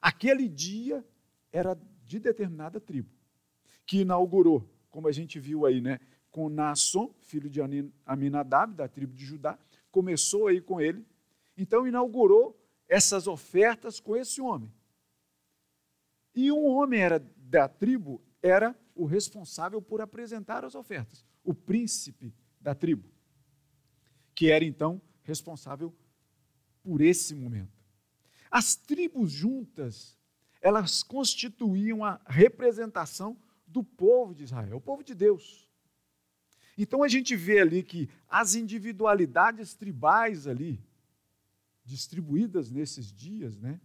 Aquele 0.00 0.48
dia 0.48 1.04
era 1.50 1.78
de 2.04 2.18
determinada 2.18 2.80
tribo, 2.80 3.10
que 3.86 4.00
inaugurou, 4.00 4.68
como 4.90 5.08
a 5.08 5.12
gente 5.12 5.38
viu 5.38 5.66
aí, 5.66 5.80
né, 5.80 5.98
com 6.30 6.48
Naasson, 6.48 7.14
filho 7.20 7.50
de 7.50 7.60
Aminadab, 8.06 8.74
da 8.74 8.88
tribo 8.88 9.14
de 9.14 9.24
Judá, 9.24 9.58
começou 9.90 10.46
aí 10.46 10.60
com 10.60 10.80
ele, 10.80 11.04
então 11.56 11.86
inaugurou 11.86 12.56
essas 12.88 13.26
ofertas 13.26 13.98
com 14.00 14.16
esse 14.16 14.40
homem. 14.40 14.72
E 16.34 16.50
um 16.52 16.66
homem 16.66 17.00
era 17.00 17.18
da 17.36 17.68
tribo 17.68 18.22
era 18.42 18.78
o 18.94 19.04
responsável 19.04 19.82
por 19.82 20.00
apresentar 20.00 20.64
as 20.64 20.74
ofertas, 20.74 21.24
o 21.44 21.52
príncipe 21.52 22.34
da 22.60 22.74
tribo, 22.74 23.08
que 24.34 24.50
era 24.50 24.64
então 24.64 25.00
responsável 25.22 25.94
por 26.82 27.00
esse 27.00 27.34
momento. 27.34 27.78
As 28.50 28.74
tribos 28.74 29.30
juntas, 29.30 30.18
elas 30.60 31.02
constituíam 31.02 32.04
a 32.04 32.20
representação 32.26 33.36
do 33.70 33.84
povo 33.84 34.34
de 34.34 34.44
Israel, 34.44 34.76
o 34.78 34.80
povo 34.80 35.02
de 35.04 35.14
Deus. 35.14 35.68
Então 36.76 37.02
a 37.02 37.08
gente 37.08 37.36
vê 37.36 37.60
ali 37.60 37.82
que 37.82 38.08
as 38.28 38.54
individualidades 38.54 39.74
tribais 39.74 40.46
ali, 40.46 40.82
distribuídas 41.84 42.70
nesses 42.70 43.12
dias, 43.12 43.58
né, 43.58 43.80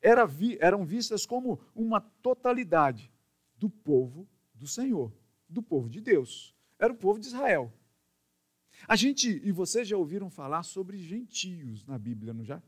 eram 0.00 0.84
vistas 0.84 1.24
como 1.24 1.60
uma 1.74 2.00
totalidade 2.00 3.12
do 3.56 3.70
povo 3.70 4.28
do 4.54 4.66
Senhor, 4.66 5.12
do 5.48 5.62
povo 5.62 5.88
de 5.88 6.00
Deus. 6.00 6.54
Era 6.78 6.92
o 6.92 6.96
povo 6.96 7.20
de 7.20 7.28
Israel. 7.28 7.72
A 8.88 8.96
gente, 8.96 9.40
e 9.44 9.52
vocês 9.52 9.86
já 9.86 9.96
ouviram 9.96 10.28
falar 10.28 10.64
sobre 10.64 10.98
gentios 10.98 11.86
na 11.86 11.98
Bíblia, 11.98 12.34
não 12.34 12.44
já? 12.44 12.60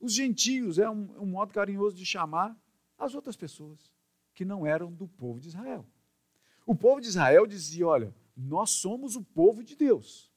Os 0.00 0.12
gentios 0.12 0.78
é 0.78 0.88
um, 0.88 1.20
um 1.20 1.26
modo 1.26 1.52
carinhoso 1.52 1.96
de 1.96 2.06
chamar 2.06 2.56
as 2.96 3.14
outras 3.16 3.36
pessoas 3.36 3.97
que 4.38 4.44
não 4.44 4.64
eram 4.64 4.92
do 4.92 5.08
povo 5.08 5.40
de 5.40 5.48
Israel. 5.48 5.84
O 6.64 6.72
povo 6.72 7.00
de 7.00 7.08
Israel 7.08 7.44
dizia: 7.44 7.84
olha, 7.88 8.14
nós 8.36 8.70
somos 8.70 9.16
o 9.16 9.24
povo 9.24 9.64
de 9.64 9.74
Deus. 9.74 10.32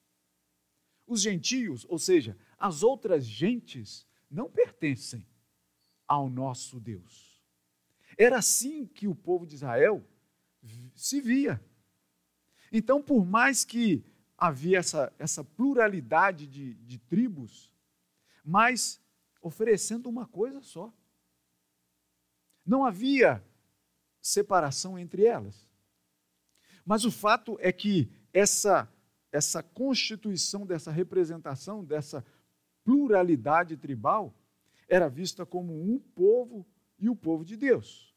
Os 1.06 1.22
gentios, 1.22 1.86
ou 1.88 2.00
seja, 2.00 2.36
as 2.58 2.82
outras 2.82 3.24
gentes, 3.24 4.08
não 4.28 4.50
pertencem 4.50 5.24
ao 6.08 6.32
nosso 6.32 6.80
Deus. 6.80 7.46
Era 8.18 8.40
assim 8.40 8.88
que 8.88 9.08
o 9.08 9.14
povo 9.14 9.46
de 9.46 9.54
Israel 9.54 10.04
se 10.96 11.22
via. 11.22 11.64
Então, 12.72 13.04
por 13.04 13.24
mais 13.24 13.64
que 13.64 14.04
havia 14.36 14.80
essa, 14.80 15.14
essa 15.20 15.44
pluralidade 15.44 16.48
de, 16.48 16.74
de 16.74 16.98
tribos, 16.98 17.72
mas 18.44 19.00
oferecendo 19.44 20.10
uma 20.10 20.26
coisa 20.26 20.60
só. 20.60 20.92
Não 22.66 22.84
havia 22.84 23.46
separação 24.22 24.98
entre 24.98 25.26
elas. 25.26 25.68
Mas 26.86 27.06
o 27.06 27.12
fato 27.12 27.58
é 27.60 27.72
que 27.72 28.10
essa, 28.34 28.92
essa 29.32 29.62
constituição 29.64 30.66
dessa 30.66 30.92
representação, 30.92 31.84
dessa 31.84 32.26
pluralidade 32.84 33.78
tribal, 33.78 34.34
era 34.88 35.10
vista 35.10 35.46
como 35.46 35.74
um 35.74 36.00
povo 36.00 36.66
e 37.00 37.10
o 37.10 37.16
povo 37.16 37.46
de 37.46 37.56
Deus. 37.56 38.14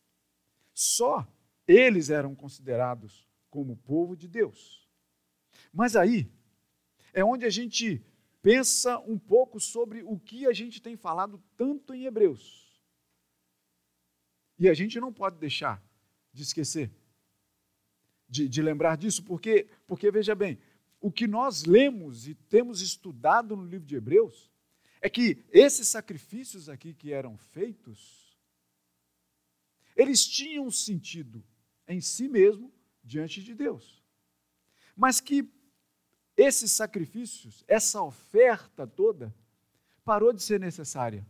Só 0.72 1.26
eles 1.66 2.10
eram 2.10 2.34
considerados 2.34 3.28
como 3.48 3.76
povo 3.76 4.16
de 4.16 4.28
Deus. 4.28 4.88
Mas 5.72 5.94
aí 5.96 6.30
é 7.12 7.24
onde 7.24 7.46
a 7.46 7.50
gente 7.50 8.04
pensa 8.42 8.98
um 9.00 9.18
pouco 9.18 9.60
sobre 9.60 10.02
o 10.02 10.18
que 10.18 10.46
a 10.46 10.52
gente 10.52 10.82
tem 10.82 10.96
falado 10.96 11.42
tanto 11.56 11.94
em 11.94 12.04
Hebreus. 12.04 12.64
E 14.58 14.68
a 14.68 14.74
gente 14.74 15.00
não 15.00 15.12
pode 15.12 15.38
deixar 15.38 15.82
de 16.34 16.42
esquecer, 16.42 16.90
de, 18.28 18.48
de 18.48 18.60
lembrar 18.60 18.96
disso, 18.96 19.22
porque, 19.22 19.68
porque, 19.86 20.10
veja 20.10 20.34
bem, 20.34 20.58
o 21.00 21.10
que 21.10 21.26
nós 21.26 21.64
lemos 21.64 22.26
e 22.26 22.34
temos 22.34 22.80
estudado 22.80 23.56
no 23.56 23.64
livro 23.64 23.86
de 23.86 23.94
Hebreus 23.94 24.50
é 25.00 25.08
que 25.08 25.44
esses 25.50 25.86
sacrifícios 25.86 26.68
aqui 26.68 26.92
que 26.92 27.12
eram 27.12 27.36
feitos, 27.36 28.36
eles 29.94 30.26
tinham 30.26 30.70
sentido 30.70 31.44
em 31.86 32.00
si 32.00 32.28
mesmo 32.28 32.72
diante 33.02 33.42
de 33.42 33.54
Deus. 33.54 34.02
Mas 34.96 35.20
que 35.20 35.48
esses 36.36 36.72
sacrifícios, 36.72 37.62
essa 37.68 38.02
oferta 38.02 38.86
toda, 38.86 39.32
parou 40.04 40.32
de 40.32 40.42
ser 40.42 40.58
necessária 40.58 41.24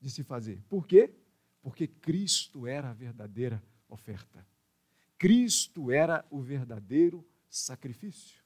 de 0.00 0.10
se 0.10 0.22
fazer. 0.22 0.62
Por 0.68 0.86
quê? 0.86 1.12
Porque 1.60 1.86
Cristo 1.86 2.66
era 2.66 2.90
a 2.90 2.94
verdadeira 2.94 3.62
oferta. 3.88 4.46
Cristo 5.18 5.90
era 5.90 6.24
o 6.30 6.40
verdadeiro 6.40 7.26
sacrifício. 7.48 8.44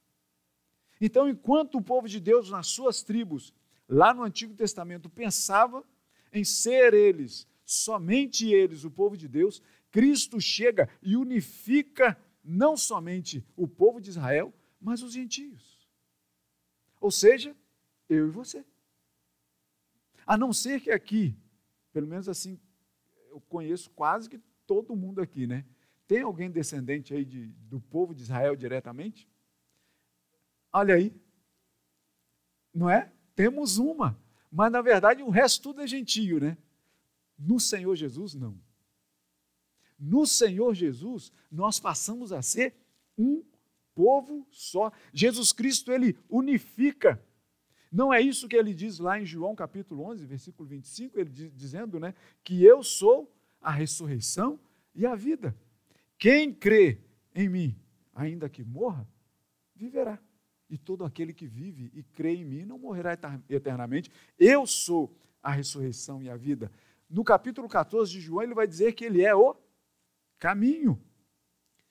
Então, 0.99 1.27
enquanto 1.27 1.77
o 1.77 1.81
povo 1.81 2.07
de 2.07 2.19
Deus, 2.19 2.49
nas 2.49 2.67
suas 2.67 3.01
tribos, 3.01 3.53
lá 3.89 4.13
no 4.13 4.23
Antigo 4.23 4.53
Testamento, 4.53 5.09
pensava 5.09 5.83
em 6.31 6.43
ser 6.43 6.93
eles, 6.93 7.47
somente 7.65 8.47
eles, 8.49 8.83
o 8.83 8.91
povo 8.91 9.17
de 9.17 9.27
Deus, 9.27 9.61
Cristo 9.89 10.39
chega 10.39 10.87
e 11.01 11.17
unifica 11.17 12.17
não 12.43 12.77
somente 12.77 13.45
o 13.55 13.67
povo 13.67 13.99
de 13.99 14.09
Israel, 14.09 14.53
mas 14.79 15.03
os 15.03 15.13
gentios. 15.13 15.87
Ou 16.99 17.11
seja, 17.11 17.55
eu 18.07 18.27
e 18.27 18.31
você. 18.31 18.63
A 20.25 20.37
não 20.37 20.53
ser 20.53 20.79
que 20.81 20.91
aqui, 20.91 21.35
pelo 21.91 22.07
menos 22.07 22.29
assim, 22.29 22.59
eu 23.29 23.41
conheço 23.41 23.89
quase 23.91 24.29
que 24.29 24.39
todo 24.71 24.95
mundo 24.95 25.19
aqui, 25.19 25.45
né? 25.45 25.65
Tem 26.07 26.21
alguém 26.21 26.49
descendente 26.49 27.13
aí 27.13 27.25
de, 27.25 27.47
do 27.67 27.81
povo 27.81 28.15
de 28.15 28.21
Israel 28.21 28.55
diretamente? 28.55 29.27
Olha 30.71 30.95
aí. 30.95 31.13
Não 32.73 32.89
é? 32.89 33.11
Temos 33.35 33.77
uma. 33.77 34.17
Mas, 34.49 34.71
na 34.71 34.81
verdade, 34.81 35.21
o 35.23 35.29
resto 35.29 35.61
tudo 35.61 35.81
é 35.81 35.87
gentio, 35.87 36.39
né? 36.39 36.57
No 37.37 37.59
Senhor 37.59 37.93
Jesus, 37.97 38.33
não. 38.33 38.57
no 39.99 40.25
Senhor 40.25 40.73
Jesus, 40.73 41.33
nós 41.51 41.77
passamos 41.77 42.31
a 42.31 42.41
ser 42.41 42.73
um 43.17 43.43
povo 43.93 44.47
só. 44.51 44.89
Jesus 45.13 45.51
Cristo, 45.51 45.91
ele 45.91 46.17
unifica. 46.29 47.21
Não 47.91 48.13
é 48.13 48.21
isso 48.21 48.47
que 48.47 48.55
ele 48.55 48.73
diz 48.73 48.99
lá 48.99 49.19
em 49.19 49.25
João 49.25 49.53
capítulo 49.53 50.05
11, 50.05 50.25
versículo 50.25 50.65
25, 50.65 51.19
ele 51.19 51.29
diz, 51.29 51.53
dizendo, 51.53 51.99
né, 51.99 52.15
que 52.41 52.63
eu 52.63 52.81
sou 52.81 53.29
a 53.61 53.71
ressurreição 53.71 54.59
e 54.95 55.05
a 55.05 55.15
vida. 55.15 55.55
Quem 56.17 56.53
crê 56.53 56.99
em 57.33 57.47
mim, 57.47 57.75
ainda 58.13 58.49
que 58.49 58.63
morra, 58.63 59.07
viverá. 59.75 60.19
E 60.69 60.77
todo 60.77 61.03
aquele 61.03 61.33
que 61.33 61.45
vive 61.45 61.91
e 61.93 62.01
crê 62.01 62.35
em 62.35 62.45
mim 62.45 62.65
não 62.65 62.77
morrerá 62.77 63.17
eternamente. 63.49 64.09
Eu 64.39 64.65
sou 64.65 65.13
a 65.43 65.51
ressurreição 65.51 66.21
e 66.23 66.29
a 66.29 66.37
vida. 66.37 66.71
No 67.09 67.23
capítulo 67.23 67.67
14 67.67 68.11
de 68.11 68.21
João, 68.21 68.43
ele 68.43 68.53
vai 68.53 68.65
dizer 68.65 68.93
que 68.93 69.03
ele 69.03 69.21
é 69.21 69.35
o 69.35 69.55
caminho. 70.39 71.01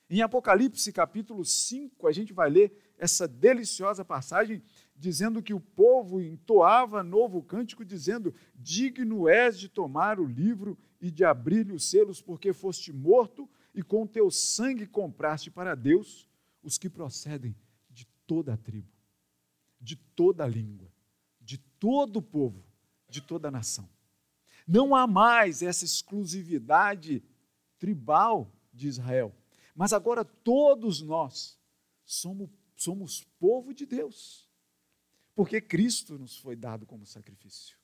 Em 0.08 0.22
Apocalipse, 0.22 0.92
capítulo 0.92 1.44
5, 1.44 2.08
a 2.08 2.12
gente 2.12 2.32
vai 2.32 2.48
ler 2.48 2.94
essa 2.98 3.28
deliciosa 3.28 4.04
passagem 4.04 4.62
dizendo 5.00 5.42
que 5.42 5.54
o 5.54 5.60
povo 5.60 6.20
entoava 6.20 7.02
novo 7.02 7.42
cântico, 7.42 7.84
dizendo: 7.84 8.34
Digno 8.54 9.26
és 9.26 9.58
de 9.58 9.66
tomar 9.66 10.20
o 10.20 10.26
livro 10.26 10.78
e 11.00 11.10
de 11.10 11.24
abrir-lhe 11.24 11.72
os 11.72 11.88
selos, 11.88 12.20
porque 12.20 12.52
foste 12.52 12.92
morto 12.92 13.48
e 13.74 13.82
com 13.82 14.06
teu 14.06 14.30
sangue 14.30 14.86
compraste 14.86 15.50
para 15.50 15.74
Deus 15.74 16.28
os 16.62 16.76
que 16.76 16.90
procedem 16.90 17.56
de 17.88 18.06
toda 18.26 18.52
a 18.52 18.56
tribo, 18.58 18.92
de 19.80 19.96
toda 19.96 20.44
a 20.44 20.46
língua, 20.46 20.92
de 21.40 21.56
todo 21.56 22.18
o 22.18 22.22
povo, 22.22 22.62
de 23.08 23.22
toda 23.22 23.48
a 23.48 23.50
nação. 23.50 23.88
Não 24.68 24.94
há 24.94 25.06
mais 25.06 25.62
essa 25.62 25.86
exclusividade 25.86 27.24
tribal 27.78 28.52
de 28.70 28.86
Israel, 28.86 29.34
mas 29.74 29.94
agora 29.94 30.26
todos 30.26 31.00
nós 31.00 31.58
somos, 32.04 32.50
somos 32.76 33.24
povo 33.38 33.72
de 33.72 33.86
Deus, 33.86 34.49
porque 35.40 35.58
Cristo 35.58 36.18
nos 36.18 36.36
foi 36.36 36.54
dado 36.54 36.84
como 36.84 37.06
sacrifício. 37.06 37.74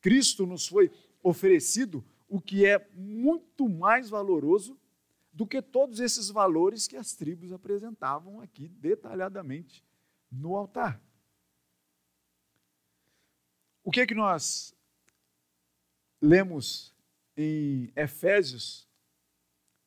Cristo 0.00 0.46
nos 0.46 0.68
foi 0.68 0.88
oferecido 1.20 2.04
o 2.28 2.40
que 2.40 2.64
é 2.64 2.88
muito 2.94 3.68
mais 3.68 4.08
valoroso 4.08 4.78
do 5.32 5.44
que 5.44 5.60
todos 5.60 5.98
esses 5.98 6.28
valores 6.28 6.86
que 6.86 6.94
as 6.94 7.12
tribos 7.12 7.52
apresentavam 7.52 8.40
aqui 8.40 8.68
detalhadamente 8.68 9.84
no 10.30 10.54
altar. 10.54 11.02
O 13.82 13.90
que 13.90 14.02
é 14.02 14.06
que 14.06 14.14
nós 14.14 14.72
lemos 16.22 16.94
em 17.36 17.92
Efésios, 17.96 18.88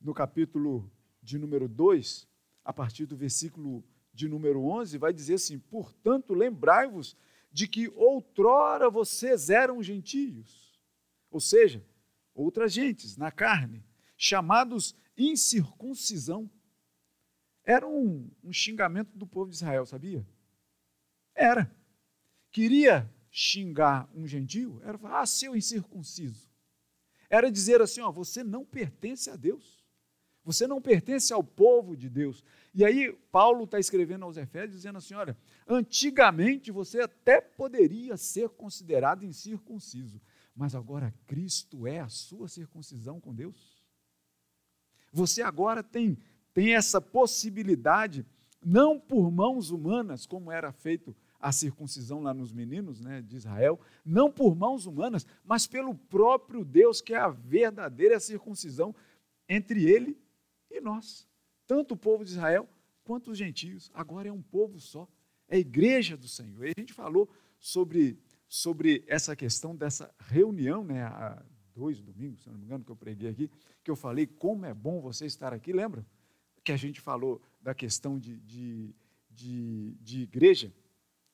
no 0.01 0.13
capítulo 0.13 0.91
de 1.21 1.37
número 1.37 1.69
2, 1.69 2.27
a 2.65 2.73
partir 2.73 3.05
do 3.05 3.15
versículo 3.15 3.85
de 4.13 4.27
número 4.27 4.63
11, 4.63 4.97
vai 4.97 5.11
dizer 5.11 5.35
assim: 5.35 5.57
Portanto, 5.57 6.33
lembrai-vos 6.33 7.17
de 7.51 7.67
que 7.67 7.89
outrora 7.89 8.89
vocês 8.89 9.49
eram 9.49 9.81
gentios, 9.81 10.79
ou 11.29 11.39
seja, 11.39 11.83
outras 12.33 12.73
gentes 12.73 13.17
na 13.17 13.31
carne, 13.31 13.83
chamados 14.17 14.95
incircuncisão. 15.17 16.49
Era 17.63 17.87
um, 17.87 18.29
um 18.43 18.51
xingamento 18.51 19.17
do 19.17 19.25
povo 19.25 19.49
de 19.49 19.55
Israel, 19.55 19.85
sabia? 19.85 20.25
Era. 21.33 21.73
Queria 22.51 23.09
xingar 23.31 24.07
um 24.13 24.27
gentio, 24.27 24.79
era 24.83 24.97
falar, 24.97 25.21
ah, 25.21 25.25
seu 25.25 25.55
incircunciso. 25.55 26.47
Era 27.29 27.51
dizer 27.51 27.81
assim, 27.81 27.99
ó, 27.99 28.11
você 28.11 28.43
não 28.43 28.63
pertence 28.63 29.27
a 29.29 29.35
Deus. 29.35 29.83
Você 30.43 30.67
não 30.67 30.79
pertence 30.81 31.33
ao 31.33 31.43
povo 31.43 31.97
de 31.97 32.09
Deus. 32.09 32.43
E 32.73 32.83
aí, 32.83 33.13
Paulo 33.31 33.65
está 33.65 33.79
escrevendo 33.79 34.25
aos 34.25 34.35
Efésios, 34.35 34.77
dizendo 34.77 34.97
assim: 34.97 35.13
olha, 35.13 35.37
antigamente 35.67 36.71
você 36.71 37.01
até 37.01 37.39
poderia 37.39 38.17
ser 38.17 38.49
considerado 38.49 39.23
incircunciso, 39.23 40.19
mas 40.55 40.73
agora 40.73 41.13
Cristo 41.27 41.85
é 41.85 41.99
a 41.99 42.09
sua 42.09 42.47
circuncisão 42.47 43.19
com 43.19 43.33
Deus. 43.33 43.83
Você 45.11 45.43
agora 45.43 45.83
tem, 45.83 46.17
tem 46.51 46.73
essa 46.73 46.99
possibilidade, 46.99 48.25
não 48.65 48.99
por 48.99 49.29
mãos 49.29 49.69
humanas, 49.69 50.25
como 50.25 50.51
era 50.51 50.71
feito 50.71 51.15
a 51.39 51.51
circuncisão 51.51 52.21
lá 52.21 52.33
nos 52.33 52.51
meninos 52.51 52.99
né, 53.01 53.21
de 53.21 53.35
Israel, 53.35 53.79
não 54.03 54.31
por 54.31 54.55
mãos 54.55 54.87
humanas, 54.87 55.27
mas 55.43 55.67
pelo 55.67 55.93
próprio 55.93 56.63
Deus, 56.65 57.01
que 57.01 57.13
é 57.13 57.17
a 57.17 57.27
verdadeira 57.27 58.19
circuncisão 58.19 58.95
entre 59.47 59.83
ele 59.83 60.17
e 60.71 60.81
nós. 60.81 61.27
Tanto 61.65 61.93
o 61.93 61.97
povo 61.97 62.23
de 62.23 62.31
Israel 62.31 62.67
quanto 63.03 63.31
os 63.31 63.37
gentios. 63.37 63.91
Agora 63.93 64.27
é 64.27 64.31
um 64.31 64.41
povo 64.41 64.79
só, 64.79 65.07
é 65.47 65.55
a 65.55 65.59
igreja 65.59 66.15
do 66.17 66.27
Senhor. 66.27 66.65
E 66.65 66.73
a 66.75 66.81
gente 66.81 66.93
falou 66.93 67.29
sobre, 67.59 68.19
sobre 68.47 69.03
essa 69.07 69.35
questão 69.35 69.75
dessa 69.75 70.13
reunião, 70.19 70.83
né, 70.83 71.03
há 71.03 71.43
dois 71.75 72.01
domingos, 72.01 72.43
se 72.43 72.49
não 72.49 72.57
me 72.57 72.65
engano, 72.65 72.83
que 72.83 72.91
eu 72.91 72.95
preguei 72.95 73.29
aqui, 73.29 73.49
que 73.83 73.89
eu 73.89 73.95
falei 73.95 74.27
como 74.27 74.65
é 74.65 74.73
bom 74.73 75.01
você 75.01 75.25
estar 75.25 75.53
aqui, 75.53 75.73
lembra? 75.73 76.05
Que 76.63 76.71
a 76.71 76.77
gente 76.77 77.01
falou 77.01 77.41
da 77.61 77.73
questão 77.73 78.19
de, 78.19 78.37
de, 78.39 78.95
de, 79.29 79.97
de 79.99 80.21
igreja. 80.21 80.73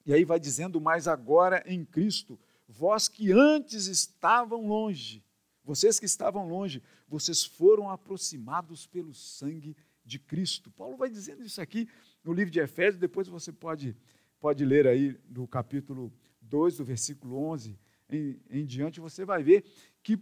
E 0.06 0.14
aí 0.14 0.24
vai 0.24 0.40
dizendo, 0.40 0.80
mas 0.80 1.08
agora 1.08 1.64
em 1.66 1.86
Cristo, 1.86 2.40
vós 2.68 3.08
que 3.08 3.32
antes 3.32 3.88
estavam 3.88 4.68
longe, 4.68 5.24
vocês 5.64 6.00
que 6.00 6.06
estavam 6.06 6.48
longe, 6.48 6.82
vocês 7.08 7.44
foram 7.44 7.90
aproximados 7.90 8.88
pelo 8.88 9.14
sangue 9.14 9.76
de 9.89 9.89
Cristo. 10.18 10.72
Paulo 10.72 10.98
vai 10.98 11.10
dizendo 11.10 11.44
isso 11.44 11.62
aqui 11.62 11.88
no 12.24 12.34
livro 12.34 12.50
de 12.50 12.60
Efésios, 12.60 13.00
depois 13.00 13.28
você 13.28 13.52
pode, 13.52 13.96
pode 14.40 14.66
ler 14.66 14.88
aí 14.88 15.12
do 15.26 15.48
capítulo 15.48 16.12
2, 16.42 16.78
do 16.78 16.86
versículo 16.86 17.38
11 17.38 17.78
em, 18.10 18.42
em 18.50 18.66
diante, 18.66 19.00
você 19.00 19.24
vai 19.24 19.44
ver 19.44 19.64
que 20.02 20.20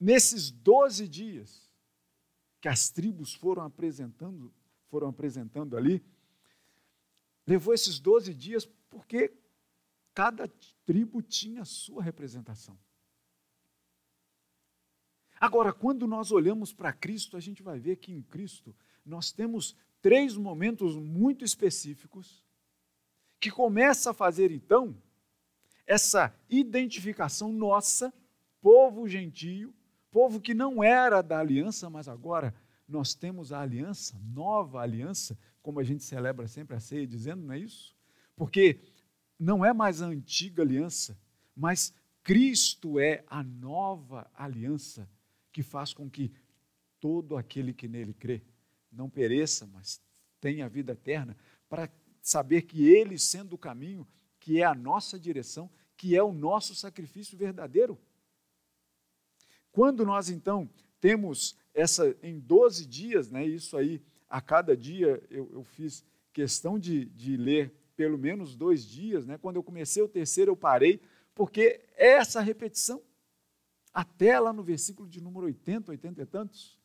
nesses 0.00 0.50
12 0.50 1.06
dias 1.06 1.70
que 2.60 2.68
as 2.68 2.90
tribos 2.90 3.34
foram 3.34 3.64
apresentando, 3.64 4.54
foram 4.88 5.08
apresentando 5.08 5.76
ali, 5.76 6.02
levou 7.46 7.74
esses 7.74 7.98
12 7.98 8.32
dias 8.32 8.64
porque 8.88 9.34
cada 10.14 10.48
tribo 10.86 11.20
tinha 11.20 11.62
a 11.62 11.66
sua 11.66 12.02
representação. 12.02 12.78
Agora, 15.40 15.72
quando 15.72 16.06
nós 16.06 16.30
olhamos 16.30 16.72
para 16.72 16.92
Cristo, 16.92 17.36
a 17.36 17.40
gente 17.40 17.64
vai 17.64 17.80
ver 17.80 17.96
que 17.96 18.12
em 18.12 18.22
Cristo 18.22 18.76
nós 19.04 19.32
temos 19.32 19.76
três 20.00 20.36
momentos 20.36 20.96
muito 20.96 21.44
específicos 21.44 22.42
que 23.40 23.50
começa 23.50 24.10
a 24.10 24.14
fazer 24.14 24.50
então 24.50 24.96
essa 25.86 26.34
identificação 26.48 27.52
nossa, 27.52 28.12
povo 28.60 29.08
gentio, 29.08 29.74
povo 30.10 30.40
que 30.40 30.54
não 30.54 30.82
era 30.82 31.22
da 31.22 31.38
aliança, 31.38 31.90
mas 31.90 32.08
agora 32.08 32.54
nós 32.86 33.14
temos 33.14 33.52
a 33.52 33.60
aliança, 33.60 34.20
nova 34.22 34.80
aliança, 34.80 35.36
como 35.60 35.80
a 35.80 35.84
gente 35.84 36.04
celebra 36.04 36.46
sempre 36.46 36.76
a 36.76 36.80
ceia, 36.80 37.06
dizendo, 37.06 37.42
não 37.42 37.54
é 37.54 37.58
isso? 37.58 37.96
Porque 38.36 38.80
não 39.38 39.64
é 39.64 39.72
mais 39.72 40.02
a 40.02 40.06
antiga 40.06 40.62
aliança, 40.62 41.18
mas 41.54 41.94
Cristo 42.22 42.98
é 42.98 43.24
a 43.26 43.42
nova 43.42 44.30
aliança 44.34 45.08
que 45.52 45.62
faz 45.62 45.92
com 45.92 46.08
que 46.08 46.32
todo 47.00 47.36
aquele 47.36 47.74
que 47.74 47.88
nele 47.88 48.14
crê 48.14 48.42
não 48.92 49.08
pereça, 49.08 49.66
mas 49.66 50.00
tenha 50.40 50.68
vida 50.68 50.92
eterna, 50.92 51.36
para 51.68 51.90
saber 52.20 52.62
que 52.62 52.88
Ele, 52.88 53.18
sendo 53.18 53.54
o 53.54 53.58
caminho, 53.58 54.06
que 54.38 54.60
é 54.60 54.64
a 54.64 54.74
nossa 54.74 55.18
direção, 55.18 55.70
que 55.96 56.16
é 56.16 56.22
o 56.22 56.32
nosso 56.32 56.74
sacrifício 56.74 57.38
verdadeiro. 57.38 57.98
Quando 59.70 60.04
nós 60.04 60.28
então 60.28 60.68
temos 61.00 61.56
essa 61.72 62.16
em 62.22 62.38
12 62.38 62.86
dias, 62.86 63.30
né, 63.30 63.46
isso 63.46 63.76
aí, 63.76 64.02
a 64.28 64.40
cada 64.40 64.76
dia 64.76 65.22
eu, 65.30 65.50
eu 65.52 65.64
fiz 65.64 66.04
questão 66.32 66.78
de, 66.78 67.06
de 67.06 67.36
ler 67.36 67.74
pelo 67.96 68.18
menos 68.18 68.56
dois 68.56 68.84
dias, 68.86 69.26
né? 69.26 69.38
Quando 69.38 69.56
eu 69.56 69.62
comecei 69.62 70.02
o 70.02 70.08
terceiro, 70.08 70.50
eu 70.50 70.56
parei, 70.56 71.00
porque 71.34 71.80
é 71.94 72.12
essa 72.12 72.40
repetição, 72.40 73.02
até 73.92 74.38
lá 74.40 74.52
no 74.52 74.62
versículo 74.62 75.08
de 75.08 75.20
número 75.20 75.46
80, 75.46 75.90
80 75.90 76.22
e 76.22 76.26
tantos. 76.26 76.80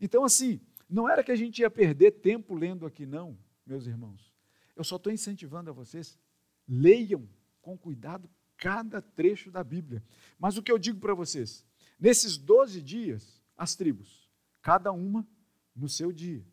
Então, 0.00 0.24
assim, 0.24 0.60
não 0.88 1.08
era 1.08 1.24
que 1.24 1.32
a 1.32 1.36
gente 1.36 1.60
ia 1.60 1.70
perder 1.70 2.12
tempo 2.12 2.54
lendo 2.54 2.86
aqui, 2.86 3.04
não, 3.04 3.36
meus 3.66 3.86
irmãos. 3.86 4.34
Eu 4.74 4.84
só 4.84 4.96
estou 4.96 5.12
incentivando 5.12 5.70
a 5.70 5.72
vocês, 5.72 6.18
leiam 6.68 7.28
com 7.60 7.76
cuidado 7.76 8.28
cada 8.56 9.00
trecho 9.00 9.50
da 9.50 9.64
Bíblia. 9.64 10.02
Mas 10.38 10.56
o 10.56 10.62
que 10.62 10.70
eu 10.70 10.78
digo 10.78 11.00
para 11.00 11.14
vocês, 11.14 11.64
nesses 11.98 12.36
12 12.36 12.80
dias, 12.80 13.42
as 13.56 13.74
tribos, 13.74 14.30
cada 14.62 14.92
uma 14.92 15.26
no 15.74 15.88
seu 15.88 16.12
dia, 16.12 16.44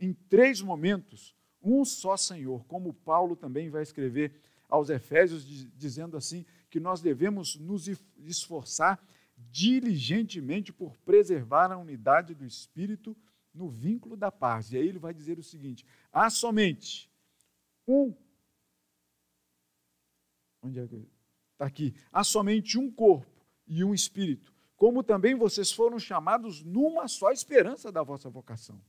em 0.00 0.12
três 0.12 0.60
momentos, 0.60 1.34
um 1.62 1.84
só 1.84 2.16
Senhor, 2.16 2.64
como 2.66 2.94
Paulo 2.94 3.36
também 3.36 3.68
vai 3.68 3.82
escrever 3.82 4.32
aos 4.68 4.90
Efésios, 4.90 5.44
dizendo 5.76 6.16
assim, 6.16 6.44
que 6.70 6.78
nós 6.78 7.00
devemos 7.00 7.56
nos 7.56 7.88
esforçar 8.18 9.02
diligentemente 9.50 10.72
por 10.72 10.96
preservar 10.98 11.72
a 11.72 11.78
unidade 11.78 12.34
do 12.34 12.44
espírito 12.44 13.16
no 13.58 13.68
vínculo 13.68 14.16
da 14.16 14.30
paz. 14.30 14.72
E 14.72 14.76
aí 14.76 14.88
ele 14.88 14.98
vai 14.98 15.12
dizer 15.12 15.38
o 15.38 15.42
seguinte: 15.42 15.84
há 16.12 16.30
somente 16.30 17.10
um. 17.86 18.14
Onde 20.62 20.78
é 20.78 20.86
que. 20.86 21.08
Está 21.52 21.66
aqui. 21.66 21.94
Há 22.12 22.22
somente 22.22 22.78
um 22.78 22.88
corpo 22.88 23.26
e 23.66 23.82
um 23.82 23.92
espírito, 23.92 24.54
como 24.76 25.02
também 25.02 25.34
vocês 25.34 25.72
foram 25.72 25.98
chamados 25.98 26.62
numa 26.62 27.08
só 27.08 27.32
esperança 27.32 27.90
da 27.90 28.02
vossa 28.02 28.30
vocação. 28.30 28.80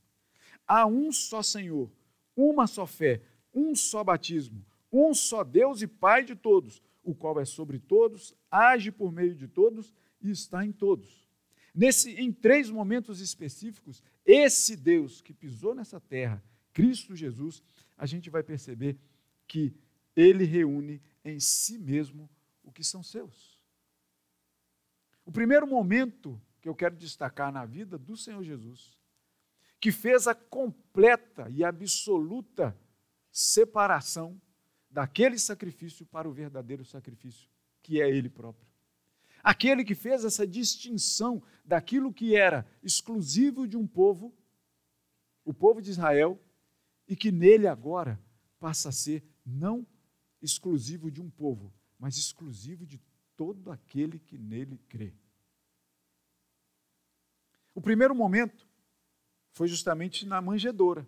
Há 0.66 0.86
um 0.86 1.10
só 1.10 1.42
Senhor, 1.42 1.90
uma 2.36 2.68
só 2.68 2.86
fé, 2.86 3.22
um 3.52 3.74
só 3.74 4.04
batismo, 4.04 4.64
um 4.92 5.12
só 5.12 5.42
Deus 5.42 5.82
e 5.82 5.88
Pai 5.88 6.24
de 6.24 6.36
todos, 6.36 6.80
o 7.02 7.12
qual 7.12 7.40
é 7.40 7.44
sobre 7.44 7.80
todos, 7.80 8.32
age 8.48 8.92
por 8.92 9.10
meio 9.10 9.34
de 9.34 9.48
todos 9.48 9.92
e 10.22 10.30
está 10.30 10.64
em 10.64 10.70
todos. 10.70 11.19
Nesse, 11.74 12.12
em 12.12 12.32
três 12.32 12.70
momentos 12.70 13.20
específicos, 13.20 14.02
esse 14.24 14.76
Deus 14.76 15.20
que 15.20 15.32
pisou 15.32 15.74
nessa 15.74 16.00
terra, 16.00 16.42
Cristo 16.72 17.14
Jesus, 17.14 17.62
a 17.96 18.06
gente 18.06 18.30
vai 18.30 18.42
perceber 18.42 18.98
que 19.46 19.74
ele 20.16 20.44
reúne 20.44 21.00
em 21.24 21.38
si 21.38 21.78
mesmo 21.78 22.28
o 22.62 22.72
que 22.72 22.82
são 22.82 23.02
seus. 23.02 23.58
O 25.24 25.32
primeiro 25.32 25.66
momento 25.66 26.40
que 26.60 26.68
eu 26.68 26.74
quero 26.74 26.96
destacar 26.96 27.52
na 27.52 27.64
vida 27.64 27.96
do 27.96 28.16
Senhor 28.16 28.42
Jesus, 28.42 28.98
que 29.80 29.90
fez 29.90 30.26
a 30.26 30.34
completa 30.34 31.48
e 31.50 31.64
absoluta 31.64 32.76
separação 33.30 34.40
daquele 34.90 35.38
sacrifício 35.38 36.04
para 36.04 36.28
o 36.28 36.32
verdadeiro 36.32 36.84
sacrifício, 36.84 37.48
que 37.82 38.00
é 38.00 38.10
Ele 38.10 38.28
próprio. 38.28 38.69
Aquele 39.42 39.84
que 39.84 39.94
fez 39.94 40.24
essa 40.24 40.46
distinção 40.46 41.42
daquilo 41.64 42.12
que 42.12 42.36
era 42.36 42.66
exclusivo 42.82 43.66
de 43.66 43.76
um 43.76 43.86
povo, 43.86 44.34
o 45.44 45.54
povo 45.54 45.80
de 45.80 45.90
Israel, 45.90 46.40
e 47.08 47.16
que 47.16 47.32
nele 47.32 47.66
agora 47.66 48.20
passa 48.58 48.90
a 48.90 48.92
ser 48.92 49.24
não 49.44 49.86
exclusivo 50.42 51.10
de 51.10 51.20
um 51.20 51.30
povo, 51.30 51.72
mas 51.98 52.16
exclusivo 52.16 52.86
de 52.86 53.00
todo 53.36 53.70
aquele 53.70 54.18
que 54.18 54.38
nele 54.38 54.78
crê. 54.88 55.14
O 57.74 57.80
primeiro 57.80 58.14
momento 58.14 58.68
foi 59.52 59.68
justamente 59.68 60.26
na 60.26 60.40
manjedoura. 60.40 61.06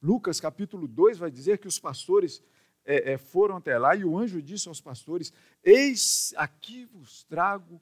Lucas 0.00 0.38
capítulo 0.38 0.86
2 0.86 1.16
vai 1.16 1.30
dizer 1.30 1.58
que 1.58 1.66
os 1.66 1.78
pastores 1.78 2.42
é, 2.84 3.12
é, 3.12 3.18
foram 3.18 3.56
até 3.56 3.78
lá 3.78 3.96
e 3.96 4.04
o 4.04 4.16
anjo 4.18 4.42
disse 4.42 4.68
aos 4.68 4.80
pastores: 4.80 5.32
Eis 5.62 6.34
aqui 6.36 6.84
vos 6.84 7.24
trago 7.24 7.80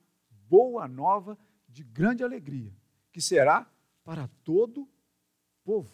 boa 0.49 0.87
nova 0.87 1.37
de 1.69 1.83
grande 1.83 2.23
alegria, 2.23 2.73
que 3.11 3.21
será 3.21 3.67
para 4.05 4.29
todo 4.45 4.89
povo. 5.65 5.93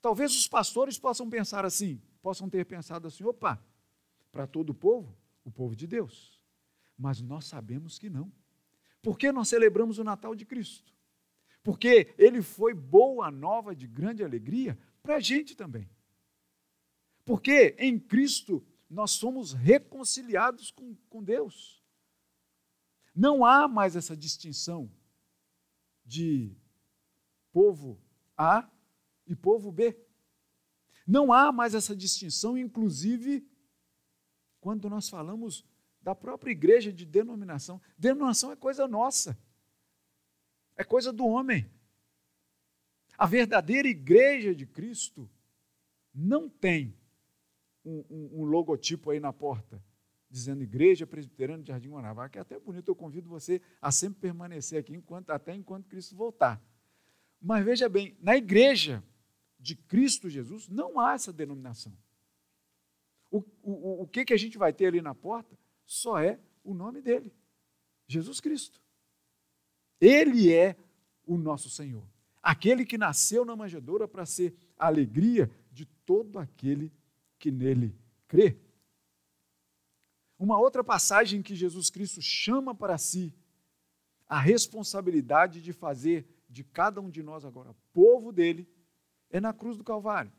Talvez 0.00 0.34
os 0.34 0.46
pastores 0.46 0.98
possam 0.98 1.28
pensar 1.28 1.64
assim, 1.64 2.00
possam 2.22 2.48
ter 2.48 2.64
pensado 2.64 3.06
assim: 3.06 3.24
opa, 3.24 3.62
para 4.30 4.46
todo 4.46 4.70
o 4.70 4.74
povo, 4.74 5.16
o 5.44 5.50
povo 5.50 5.74
de 5.74 5.86
Deus. 5.86 6.40
Mas 6.96 7.20
nós 7.20 7.46
sabemos 7.46 7.98
que 7.98 8.08
não. 8.08 8.32
Por 9.02 9.18
que 9.18 9.30
nós 9.32 9.48
celebramos 9.48 9.98
o 9.98 10.04
Natal 10.04 10.34
de 10.34 10.46
Cristo? 10.46 10.94
Porque 11.62 12.14
ele 12.16 12.42
foi 12.42 12.72
boa 12.74 13.30
nova 13.30 13.74
de 13.74 13.86
grande 13.86 14.22
alegria 14.22 14.78
para 15.02 15.16
a 15.16 15.20
gente 15.20 15.56
também. 15.56 15.88
Porque 17.24 17.74
em 17.78 17.98
Cristo 17.98 18.64
nós 18.88 19.12
somos 19.12 19.52
reconciliados 19.52 20.70
com, 20.70 20.94
com 21.08 21.22
Deus. 21.22 21.82
Não 23.14 23.44
há 23.44 23.66
mais 23.66 23.96
essa 23.96 24.16
distinção 24.16 24.90
de 26.04 26.54
povo 27.52 28.00
A 28.36 28.68
e 29.26 29.34
povo 29.34 29.72
B. 29.72 29.96
Não 31.06 31.32
há 31.32 31.52
mais 31.52 31.74
essa 31.74 31.94
distinção, 31.94 32.58
inclusive, 32.58 33.46
quando 34.60 34.88
nós 34.88 35.08
falamos 35.08 35.64
da 36.00 36.14
própria 36.14 36.50
igreja 36.50 36.92
de 36.92 37.04
denominação. 37.06 37.80
Denominação 37.96 38.52
é 38.52 38.56
coisa 38.56 38.88
nossa, 38.88 39.38
é 40.76 40.84
coisa 40.84 41.12
do 41.12 41.26
homem. 41.26 41.70
A 43.16 43.26
verdadeira 43.26 43.88
igreja 43.88 44.54
de 44.54 44.66
Cristo 44.66 45.30
não 46.12 46.48
tem 46.48 46.96
um, 47.84 48.40
um, 48.40 48.44
logotipo 48.44 49.10
aí 49.10 49.20
na 49.20 49.32
porta, 49.32 49.82
dizendo 50.30 50.62
Igreja 50.62 51.06
Presbiteriana 51.06 51.62
de 51.62 51.68
Jardim 51.68 51.90
Guanabara, 51.90 52.28
que 52.28 52.38
é 52.38 52.40
até 52.40 52.58
bonito, 52.58 52.88
eu 52.88 52.96
convido 52.96 53.28
você 53.28 53.60
a 53.80 53.92
sempre 53.92 54.20
permanecer 54.20 54.78
aqui, 54.78 54.94
enquanto, 54.94 55.30
até 55.30 55.54
enquanto 55.54 55.88
Cristo 55.88 56.16
voltar. 56.16 56.62
Mas 57.40 57.64
veja 57.64 57.88
bem, 57.88 58.16
na 58.20 58.36
igreja 58.36 59.02
de 59.58 59.76
Cristo 59.76 60.28
Jesus 60.28 60.68
não 60.68 60.98
há 60.98 61.14
essa 61.14 61.32
denominação. 61.32 61.92
O, 63.30 63.42
o, 63.62 64.02
o 64.02 64.06
que, 64.06 64.24
que 64.24 64.32
a 64.32 64.36
gente 64.36 64.56
vai 64.56 64.72
ter 64.72 64.86
ali 64.86 65.02
na 65.02 65.14
porta 65.14 65.58
só 65.84 66.18
é 66.18 66.38
o 66.62 66.72
nome 66.72 67.02
dele, 67.02 67.32
Jesus 68.06 68.40
Cristo. 68.40 68.80
Ele 70.00 70.52
é 70.52 70.76
o 71.26 71.36
nosso 71.36 71.68
Senhor. 71.68 72.04
Aquele 72.42 72.84
que 72.84 72.98
nasceu 72.98 73.44
na 73.44 73.56
manjedoura 73.56 74.06
para 74.06 74.26
ser 74.26 74.54
a 74.78 74.86
alegria 74.86 75.50
de 75.72 75.86
todo 76.04 76.38
aquele 76.38 76.88
que 76.88 77.03
nele 77.50 77.96
crê. 78.28 78.58
Uma 80.38 80.58
outra 80.58 80.82
passagem 80.82 81.42
que 81.42 81.54
Jesus 81.54 81.90
Cristo 81.90 82.20
chama 82.20 82.74
para 82.74 82.98
si 82.98 83.32
a 84.26 84.38
responsabilidade 84.40 85.62
de 85.62 85.72
fazer 85.72 86.26
de 86.48 86.64
cada 86.64 87.00
um 87.00 87.10
de 87.10 87.22
nós 87.22 87.44
agora 87.44 87.74
povo 87.94 88.32
dele 88.32 88.68
é 89.30 89.40
na 89.40 89.52
cruz 89.52 89.78
do 89.78 89.84
Calvário. 89.84 90.32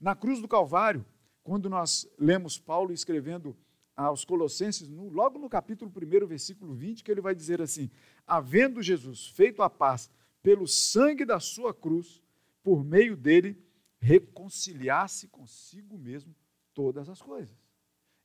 Na 0.00 0.16
cruz 0.16 0.40
do 0.40 0.48
Calvário, 0.48 1.04
quando 1.44 1.68
nós 1.68 2.08
lemos 2.18 2.58
Paulo 2.58 2.92
escrevendo 2.92 3.56
aos 3.94 4.24
Colossenses, 4.24 4.88
no, 4.88 5.08
logo 5.08 5.38
no 5.38 5.48
capítulo 5.48 5.90
1, 5.90 6.26
versículo 6.26 6.74
20, 6.74 7.02
que 7.02 7.10
ele 7.10 7.20
vai 7.20 7.34
dizer 7.34 7.60
assim: 7.60 7.90
Havendo 8.26 8.82
Jesus 8.82 9.28
feito 9.28 9.62
a 9.62 9.68
paz 9.68 10.10
pelo 10.42 10.66
sangue 10.66 11.24
da 11.24 11.40
sua 11.40 11.74
cruz, 11.74 12.22
por 12.62 12.84
meio 12.84 13.16
dele, 13.16 13.60
reconciliasse 13.98 15.28
consigo 15.28 15.98
mesmo 15.98 16.34
todas 16.72 17.08
as 17.08 17.20
coisas, 17.20 17.56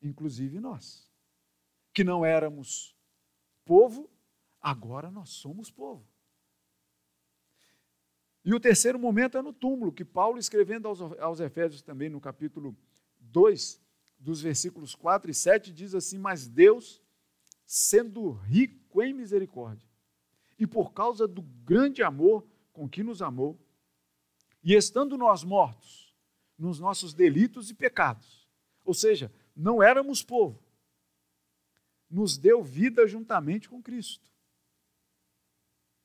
inclusive 0.01 0.59
nós, 0.59 1.09
que 1.93 2.03
não 2.03 2.23
éramos 2.25 2.95
povo, 3.65 4.09
agora 4.61 5.09
nós 5.09 5.29
somos 5.29 5.71
povo. 5.71 6.05
E 8.45 8.53
o 8.53 8.59
terceiro 8.59 8.99
momento 8.99 9.37
é 9.37 9.41
no 9.41 9.53
túmulo, 9.53 9.91
que 9.91 10.03
Paulo, 10.03 10.37
escrevendo 10.37 10.87
aos, 10.87 11.01
aos 11.01 11.39
Efésios 11.39 11.81
também, 11.81 12.09
no 12.09 12.19
capítulo 12.19 12.75
2, 13.19 13.81
dos 14.19 14.41
versículos 14.41 14.95
4 14.95 15.31
e 15.31 15.33
7, 15.33 15.71
diz 15.71 15.95
assim: 15.95 16.17
Mas 16.17 16.47
Deus, 16.47 17.01
sendo 17.65 18.31
rico 18.31 19.01
em 19.01 19.13
misericórdia, 19.13 19.87
e 20.59 20.67
por 20.67 20.93
causa 20.93 21.27
do 21.27 21.41
grande 21.41 22.03
amor 22.03 22.45
com 22.73 22.87
que 22.87 23.01
nos 23.01 23.21
amou, 23.21 23.59
e 24.63 24.73
estando 24.73 25.17
nós 25.17 25.43
mortos 25.43 26.15
nos 26.57 26.79
nossos 26.79 27.13
delitos 27.13 27.69
e 27.69 27.73
pecados, 27.73 28.47
ou 28.85 28.93
seja, 28.93 29.31
não 29.55 29.83
éramos 29.83 30.23
povo, 30.23 30.63
nos 32.09 32.37
deu 32.37 32.63
vida 32.63 33.07
juntamente 33.07 33.67
com 33.67 33.81
Cristo. 33.81 34.31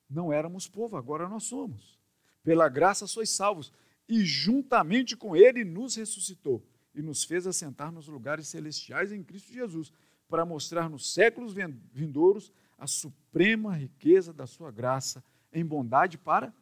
Não 0.08 0.32
éramos 0.32 0.66
povo, 0.66 0.96
agora 0.96 1.28
nós 1.28 1.44
somos. 1.44 1.98
Pela 2.42 2.68
graça 2.68 3.06
sois 3.06 3.30
salvos, 3.30 3.72
e 4.08 4.24
juntamente 4.24 5.14
com 5.16 5.36
Ele 5.36 5.64
nos 5.64 5.94
ressuscitou 5.96 6.66
e 6.94 7.02
nos 7.02 7.22
fez 7.24 7.46
assentar 7.46 7.92
nos 7.92 8.08
lugares 8.08 8.48
celestiais 8.48 9.12
em 9.12 9.22
Cristo 9.22 9.52
Jesus, 9.52 9.92
para 10.26 10.44
mostrar 10.44 10.88
nos 10.88 11.12
séculos 11.12 11.54
vindouros 11.92 12.50
a 12.76 12.86
suprema 12.86 13.76
riqueza 13.76 14.32
da 14.32 14.46
sua 14.46 14.70
graça 14.70 15.22
em 15.52 15.64
bondade 15.64 16.16
para 16.16 16.52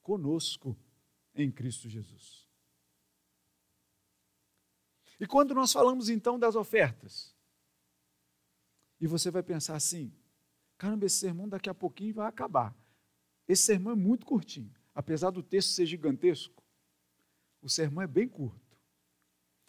conosco 0.00 0.76
em 1.34 1.50
Cristo 1.50 1.88
Jesus. 1.88 2.48
E 5.18 5.26
quando 5.26 5.54
nós 5.54 5.72
falamos 5.72 6.08
então 6.08 6.38
das 6.38 6.56
ofertas, 6.56 7.34
e 9.00 9.06
você 9.06 9.30
vai 9.30 9.42
pensar 9.42 9.76
assim: 9.76 10.12
caramba, 10.76 11.06
esse 11.06 11.16
sermão 11.16 11.48
daqui 11.48 11.70
a 11.70 11.74
pouquinho 11.74 12.14
vai 12.14 12.28
acabar. 12.28 12.74
Esse 13.46 13.62
sermão 13.62 13.92
é 13.92 13.96
muito 13.96 14.26
curtinho, 14.26 14.74
apesar 14.94 15.30
do 15.30 15.42
texto 15.42 15.70
ser 15.70 15.86
gigantesco, 15.86 16.62
o 17.60 17.68
sermão 17.68 18.02
é 18.02 18.06
bem 18.06 18.28
curto. 18.28 18.60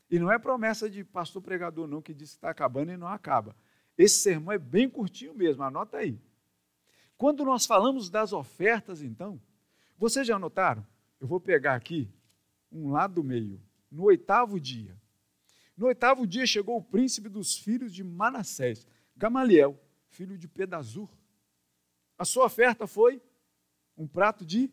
E 0.10 0.19
não 0.19 0.32
é 0.32 0.38
promessa 0.38 0.89
de 0.89 1.04
pastor 1.04 1.41
pregador, 1.41 1.88
não, 1.88 2.02
que 2.02 2.13
diz 2.13 2.32
que 2.32 2.38
está 2.38 2.49
acabando 2.49 2.91
e 2.91 2.97
não 2.97 3.08
acaba. 3.08 3.56
Esse 3.97 4.21
sermão 4.21 4.52
é 4.52 4.58
bem 4.58 4.89
curtinho 4.89 5.34
mesmo, 5.34 5.63
anota 5.63 5.97
aí. 5.97 6.19
Quando 7.17 7.45
nós 7.45 7.65
falamos 7.65 8.10
das 8.10 8.34
ofertas, 8.34 9.02
então, 9.02 9.41
vocês 9.97 10.28
já 10.28 10.38
notaram? 10.38 10.86
Eu 11.24 11.28
vou 11.30 11.40
pegar 11.40 11.76
aqui 11.76 12.14
um 12.70 12.92
lá 12.92 13.08
do 13.08 13.24
meio. 13.24 13.58
No 13.90 14.04
oitavo 14.04 14.60
dia. 14.60 15.02
No 15.78 15.86
oitavo 15.86 16.28
dia 16.28 16.46
chegou 16.46 16.76
o 16.76 16.84
príncipe 16.84 17.30
dos 17.30 17.58
filhos 17.58 17.94
de 17.94 18.04
Manassés, 18.04 18.86
Gamaliel, 19.16 19.82
filho 20.10 20.38
de 20.38 20.50
Pedazur. 20.50 21.10
A 22.18 22.26
sua 22.26 22.46
oferta 22.46 22.86
foi 22.86 23.22
um 23.96 24.06
prato 24.06 24.46
de 24.46 24.70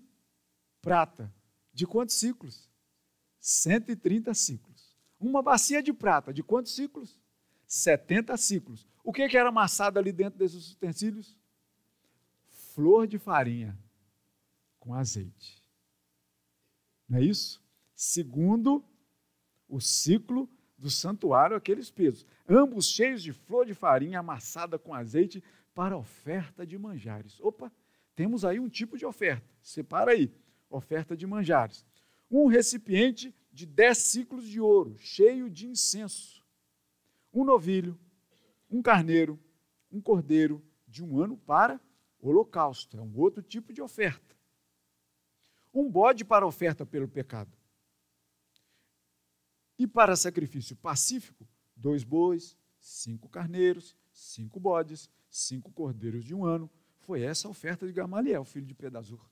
prata. 0.83 1.33
De 1.73 1.87
quantos 1.87 2.17
ciclos? 2.17 2.69
130 3.39 4.35
ciclos. 4.35 4.97
Uma 5.21 5.43
bacia 5.43 5.81
de 5.81 5.93
prata, 5.93 6.35
de 6.35 6.43
quantos 6.43 6.75
ciclos? 6.75 7.17
70 7.65 8.37
ciclos. 8.37 8.89
O 9.05 9.13
que 9.13 9.23
era 9.23 9.51
amassado 9.51 10.01
ali 10.01 10.11
dentro 10.11 10.37
desses 10.37 10.73
utensílios? 10.73 11.39
Flor 12.49 13.07
de 13.07 13.21
farinha 13.21 13.79
com 14.81 14.93
azeite. 14.93 15.60
Não 17.11 17.19
é 17.19 17.25
isso? 17.25 17.61
Segundo 17.93 18.85
o 19.69 19.81
ciclo 19.81 20.49
do 20.79 20.89
santuário, 20.89 21.57
aqueles 21.57 21.91
pesos. 21.91 22.25
Ambos 22.49 22.87
cheios 22.87 23.23
de 23.23 23.33
flor 23.33 23.67
de 23.67 23.75
farinha 23.75 24.21
amassada 24.21 24.79
com 24.79 24.95
azeite 24.95 25.43
para 25.75 25.99
oferta 25.99 26.65
de 26.65 26.79
manjares. 26.79 27.39
Opa, 27.41 27.71
temos 28.15 28.45
aí 28.45 28.61
um 28.61 28.69
tipo 28.69 28.97
de 28.97 29.05
oferta. 29.05 29.45
Separa 29.61 30.13
aí. 30.13 30.33
Oferta 30.71 31.17
de 31.17 31.27
manjares. 31.27 31.85
Um 32.31 32.47
recipiente 32.47 33.35
de 33.53 33.67
dez 33.67 33.99
ciclos 33.99 34.47
de 34.47 34.61
ouro, 34.61 34.97
cheio 34.99 35.51
de 35.51 35.67
incenso. 35.67 36.45
Um 37.33 37.45
novilho, 37.45 37.99
um 38.71 38.81
carneiro, 38.81 39.39
um 39.91 40.01
cordeiro 40.01 40.63
de 40.87 41.03
um 41.03 41.21
ano 41.21 41.37
para 41.37 41.81
holocausto. 42.21 42.97
É 42.97 43.01
um 43.01 43.19
outro 43.19 43.43
tipo 43.43 43.73
de 43.73 43.83
oferta. 43.83 44.37
Um 45.73 45.89
bode 45.91 46.25
para 46.25 46.47
oferta 46.47 46.85
pelo 46.85 47.09
pecado. 47.09 47.57
E 49.79 49.87
para 49.87 50.17
sacrifício 50.17 50.77
pacífico, 50.77 51.49
dois 51.75 52.05
bois, 52.05 52.57
cinco 52.79 53.29
carneiros, 53.29 53.97
cinco 54.13 54.61
bodes, 54.61 55.09
cinco 55.29 55.73
cordeiros 55.73 56.25
de 56.25 56.35
um 56.35 56.45
ano. 56.45 56.71
Foi 56.99 57.23
essa 57.23 57.49
a 57.49 57.51
oferta 57.51 57.87
de 57.87 57.93
Gamaliel, 57.93 58.45
filho 58.45 58.67
de 58.67 58.75
Pedazur. 58.75 59.27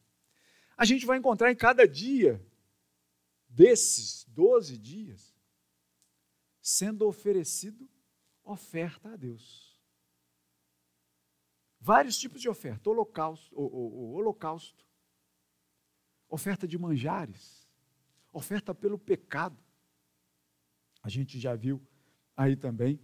A 0.77 0.85
gente 0.85 1.05
vai 1.05 1.18
encontrar 1.18 1.51
em 1.51 1.57
cada 1.57 1.87
dia 1.87 2.44
desses 3.48 4.24
doze 4.29 4.79
dias 4.79 5.37
sendo 6.61 7.07
oferecido 7.07 7.88
oferta 8.44 9.12
a 9.12 9.16
Deus. 9.16 9.79
Vários 11.81 12.18
tipos 12.18 12.40
de 12.40 12.48
oferta: 12.48 12.90
holocausto, 12.90 13.55
o, 13.55 13.62
o, 13.62 14.11
o 14.11 14.12
holocausto, 14.12 14.88
oferta 16.29 16.67
de 16.67 16.79
manjares, 16.79 17.69
oferta 18.33 18.75
pelo 18.75 18.99
pecado. 18.99 19.62
A 21.03 21.09
gente 21.09 21.38
já 21.38 21.55
viu 21.55 21.81
aí 22.37 22.57
também 22.57 23.01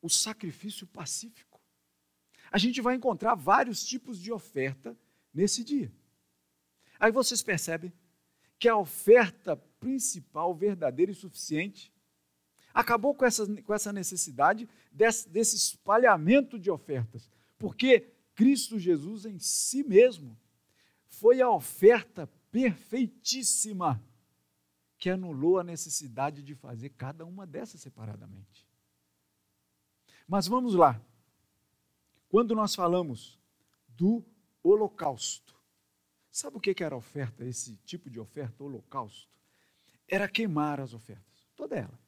o 0.00 0.08
sacrifício 0.08 0.86
pacífico. 0.86 1.60
A 2.50 2.58
gente 2.58 2.80
vai 2.80 2.94
encontrar 2.94 3.34
vários 3.34 3.84
tipos 3.84 4.20
de 4.20 4.32
oferta 4.32 4.96
nesse 5.32 5.64
dia. 5.64 5.92
Aí 6.98 7.10
vocês 7.10 7.42
percebem 7.42 7.92
que 8.58 8.68
a 8.68 8.76
oferta 8.76 9.56
principal, 9.56 10.54
verdadeira 10.54 11.12
e 11.12 11.14
suficiente, 11.14 11.92
acabou 12.72 13.14
com 13.14 13.24
essa, 13.24 13.46
com 13.62 13.74
essa 13.74 13.92
necessidade 13.92 14.68
desse, 14.92 15.28
desse 15.28 15.56
espalhamento 15.56 16.58
de 16.58 16.70
ofertas, 16.70 17.30
porque 17.58 18.12
Cristo 18.34 18.78
Jesus 18.78 19.24
em 19.24 19.38
si 19.38 19.82
mesmo 19.82 20.38
foi 21.18 21.40
a 21.40 21.50
oferta 21.50 22.26
perfeitíssima 22.50 24.02
que 24.98 25.10
anulou 25.10 25.58
a 25.58 25.64
necessidade 25.64 26.42
de 26.42 26.54
fazer 26.54 26.90
cada 26.90 27.24
uma 27.24 27.46
dessas 27.46 27.80
separadamente. 27.80 28.66
Mas 30.26 30.46
vamos 30.46 30.74
lá. 30.74 31.00
Quando 32.28 32.54
nós 32.54 32.74
falamos 32.74 33.38
do 33.88 34.24
holocausto, 34.62 35.54
sabe 36.30 36.56
o 36.56 36.60
que 36.60 36.82
era 36.82 36.96
oferta, 36.96 37.44
esse 37.44 37.76
tipo 37.78 38.10
de 38.10 38.18
oferta, 38.18 38.64
holocausto? 38.64 39.30
Era 40.08 40.28
queimar 40.28 40.80
as 40.80 40.92
ofertas, 40.92 41.46
toda 41.54 41.76
ela 41.76 42.06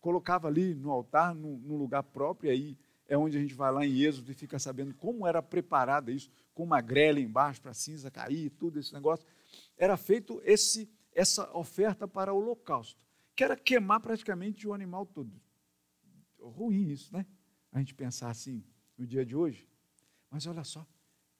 colocava 0.00 0.48
ali 0.48 0.74
no 0.74 0.90
altar, 0.90 1.34
no, 1.34 1.76
lugar 1.76 2.02
próprio, 2.02 2.50
aí 2.50 2.76
é 3.10 3.18
onde 3.18 3.36
a 3.36 3.40
gente 3.40 3.54
vai 3.54 3.72
lá 3.72 3.84
em 3.84 4.02
Êxodo 4.02 4.30
e 4.30 4.34
fica 4.34 4.56
sabendo 4.56 4.94
como 4.94 5.26
era 5.26 5.42
preparada 5.42 6.12
isso, 6.12 6.30
com 6.54 6.62
uma 6.62 6.80
grelha 6.80 7.18
embaixo 7.18 7.60
para 7.60 7.72
a 7.72 7.74
cinza 7.74 8.08
cair, 8.08 8.50
tudo 8.50 8.78
esse 8.78 8.94
negócio. 8.94 9.26
Era 9.76 9.96
feito 9.96 10.40
esse, 10.44 10.88
essa 11.12 11.52
oferta 11.56 12.06
para 12.06 12.32
o 12.32 12.36
holocausto, 12.36 12.96
que 13.34 13.42
era 13.42 13.56
queimar 13.56 13.98
praticamente 13.98 14.64
o 14.66 14.72
animal 14.72 15.04
todo. 15.04 15.42
Ruim 16.38 16.88
isso, 16.88 17.12
né? 17.12 17.26
A 17.72 17.80
gente 17.80 17.96
pensar 17.96 18.30
assim 18.30 18.64
no 18.96 19.04
dia 19.04 19.26
de 19.26 19.34
hoje. 19.34 19.68
Mas 20.30 20.46
olha 20.46 20.62
só, 20.62 20.86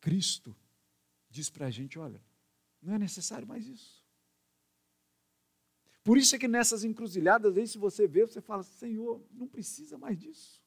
Cristo 0.00 0.56
diz 1.30 1.48
para 1.48 1.66
a 1.66 1.70
gente: 1.70 2.00
olha, 2.00 2.20
não 2.82 2.94
é 2.94 2.98
necessário 2.98 3.46
mais 3.46 3.68
isso. 3.68 4.04
Por 6.02 6.18
isso 6.18 6.34
é 6.34 6.38
que 6.38 6.48
nessas 6.48 6.82
encruzilhadas, 6.82 7.56
aí, 7.56 7.66
se 7.68 7.78
você 7.78 8.08
vê, 8.08 8.26
você 8.26 8.40
fala: 8.40 8.64
Senhor, 8.64 9.24
não 9.30 9.46
precisa 9.46 9.96
mais 9.96 10.18
disso. 10.18 10.59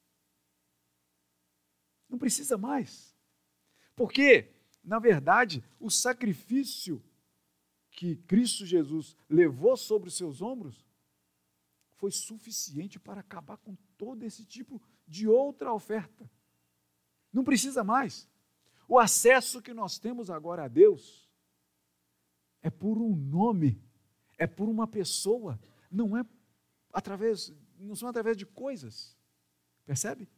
Não 2.13 2.19
precisa 2.19 2.59
mais. 2.59 3.17
Porque, 3.95 4.53
na 4.83 4.99
verdade, 4.99 5.63
o 5.79 5.89
sacrifício 5.89 7.03
que 7.89 8.17
Cristo 8.17 8.67
Jesus 8.67 9.17
levou 9.27 9.75
sobre 9.75 10.09
os 10.09 10.15
seus 10.15 10.39
ombros 10.39 10.85
foi 11.95 12.11
suficiente 12.11 12.99
para 12.99 13.21
acabar 13.21 13.57
com 13.57 13.75
todo 13.97 14.21
esse 14.21 14.45
tipo 14.45 14.79
de 15.07 15.27
outra 15.27 15.73
oferta. 15.73 16.29
Não 17.31 17.43
precisa 17.43 17.83
mais. 17.83 18.29
O 18.87 18.99
acesso 18.99 19.59
que 19.59 19.73
nós 19.73 19.97
temos 19.97 20.29
agora 20.29 20.65
a 20.65 20.67
Deus 20.67 21.27
é 22.61 22.69
por 22.69 22.99
um 22.99 23.15
nome 23.15 23.81
é 24.37 24.45
por 24.45 24.69
uma 24.69 24.85
pessoa, 24.85 25.59
não 25.89 26.15
é 26.15 26.23
através, 26.91 27.51
não 27.79 27.95
são 27.95 28.07
através 28.07 28.37
de 28.37 28.45
coisas. 28.45 29.17
Percebe? 29.83 30.29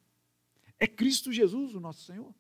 É 0.79 0.87
Cristo 0.87 1.31
Jesus, 1.31 1.75
o 1.75 1.79
nosso 1.79 2.03
Senhor. 2.03 2.33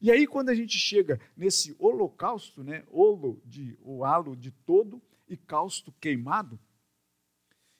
E 0.00 0.10
aí, 0.10 0.26
quando 0.26 0.50
a 0.50 0.54
gente 0.54 0.78
chega 0.78 1.20
nesse 1.36 1.74
holocausto, 1.78 2.62
né, 2.62 2.84
olo 2.90 3.40
de, 3.44 3.78
o 3.80 4.04
halo 4.04 4.36
de 4.36 4.50
todo 4.50 5.00
e 5.28 5.36
causto 5.36 5.92
queimado, 5.92 6.58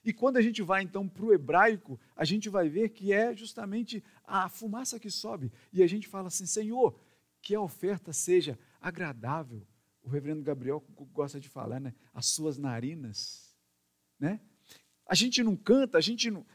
e 0.05 0.13
quando 0.13 0.37
a 0.37 0.41
gente 0.41 0.61
vai 0.61 0.83
então 0.83 1.09
para 1.09 1.25
o 1.25 1.33
hebraico, 1.33 1.99
a 2.15 2.23
gente 2.23 2.47
vai 2.47 2.69
ver 2.69 2.89
que 2.89 3.11
é 3.11 3.35
justamente 3.35 4.03
a 4.23 4.47
fumaça 4.47 4.99
que 4.99 5.09
sobe. 5.09 5.51
E 5.73 5.81
a 5.81 5.87
gente 5.87 6.07
fala 6.07 6.27
assim: 6.27 6.45
Senhor, 6.45 6.95
que 7.41 7.55
a 7.55 7.61
oferta 7.61 8.13
seja 8.13 8.57
agradável, 8.79 9.65
o 10.03 10.09
reverendo 10.09 10.43
Gabriel 10.43 10.83
gosta 11.11 11.39
de 11.39 11.49
falar, 11.49 11.79
né? 11.79 11.93
As 12.13 12.27
suas 12.27 12.55
narinas, 12.57 13.57
né? 14.19 14.39
A 15.07 15.15
gente 15.15 15.43
não 15.43 15.55
canta, 15.55 15.97
a 15.97 16.01
gente 16.01 16.29
não, 16.29 16.45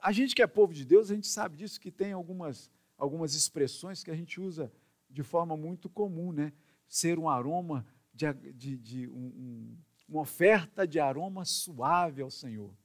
a 0.00 0.12
gente 0.12 0.34
que 0.34 0.42
é 0.42 0.46
povo 0.46 0.72
de 0.72 0.84
Deus, 0.84 1.10
a 1.10 1.14
gente 1.14 1.26
sabe 1.26 1.56
disso 1.56 1.80
que 1.80 1.90
tem 1.90 2.12
algumas 2.12 2.70
algumas 3.00 3.34
expressões 3.34 4.04
que 4.04 4.10
a 4.10 4.14
gente 4.14 4.38
usa 4.38 4.70
de 5.08 5.22
forma 5.22 5.56
muito 5.56 5.88
comum, 5.88 6.32
né? 6.32 6.52
Ser 6.86 7.18
um 7.18 7.28
aroma 7.28 7.86
de, 8.12 8.32
de, 8.52 8.76
de 8.76 9.08
um, 9.08 9.26
um, 9.26 9.78
uma 10.06 10.20
oferta 10.20 10.86
de 10.86 11.00
aroma 11.00 11.44
suave 11.44 12.20
ao 12.20 12.30
Senhor. 12.30 12.76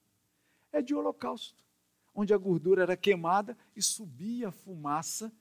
É 0.71 0.82
de 0.82 0.95
holocausto, 0.95 1.63
onde 2.13 2.34
a 2.34 2.38
gordura 2.38 2.84
era 2.84 2.95
queimada 2.95 3.58
e 3.75 3.82
subia 3.82 4.47
a 4.47 4.51
fumaça, 4.51 5.32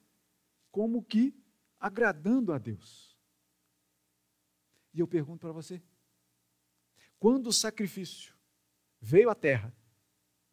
como 0.71 1.01
que 1.01 1.33
agradando 1.79 2.51
a 2.51 2.57
Deus. 2.57 3.17
E 4.93 4.99
eu 4.99 5.07
pergunto 5.07 5.39
para 5.39 5.53
você: 5.53 5.81
quando 7.17 7.47
o 7.47 7.53
sacrifício 7.53 8.35
veio 8.99 9.29
à 9.29 9.35
terra, 9.35 9.73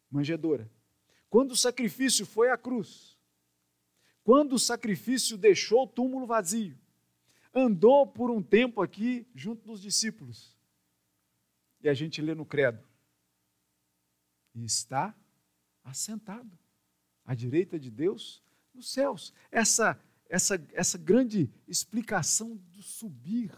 manjedoura, 0.09 0.71
quando 1.33 1.53
o 1.53 1.57
sacrifício 1.57 2.27
foi 2.27 2.51
à 2.51 2.57
cruz, 2.59 3.17
quando 4.23 4.53
o 4.53 4.59
sacrifício 4.59 5.35
deixou 5.35 5.85
o 5.85 5.87
túmulo 5.87 6.27
vazio, 6.27 6.77
andou 7.51 8.05
por 8.05 8.29
um 8.29 8.39
tempo 8.39 8.83
aqui 8.83 9.25
junto 9.33 9.65
dos 9.65 9.81
discípulos, 9.81 10.55
e 11.81 11.89
a 11.89 11.93
gente 11.95 12.21
lê 12.21 12.35
no 12.35 12.45
credo, 12.45 12.87
e 14.53 14.63
está 14.63 15.15
assentado 15.83 16.55
à 17.25 17.33
direita 17.33 17.79
de 17.79 17.89
Deus 17.89 18.43
nos 18.71 18.91
céus. 18.93 19.33
Essa, 19.49 19.99
essa, 20.29 20.63
essa 20.71 20.99
grande 20.99 21.49
explicação 21.67 22.57
do 22.71 22.83
subir 22.83 23.51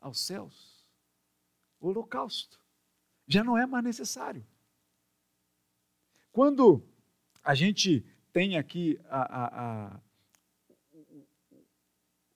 aos 0.00 0.20
céus. 0.20 0.86
O 1.80 1.88
holocausto 1.88 2.60
já 3.26 3.42
não 3.42 3.58
é 3.58 3.66
mais 3.66 3.82
necessário. 3.82 4.46
Quando 6.30 6.86
a 7.48 7.54
gente 7.54 8.04
tem 8.30 8.58
aqui 8.58 9.00
a, 9.06 9.22
a, 9.22 9.92
a, 9.94 10.00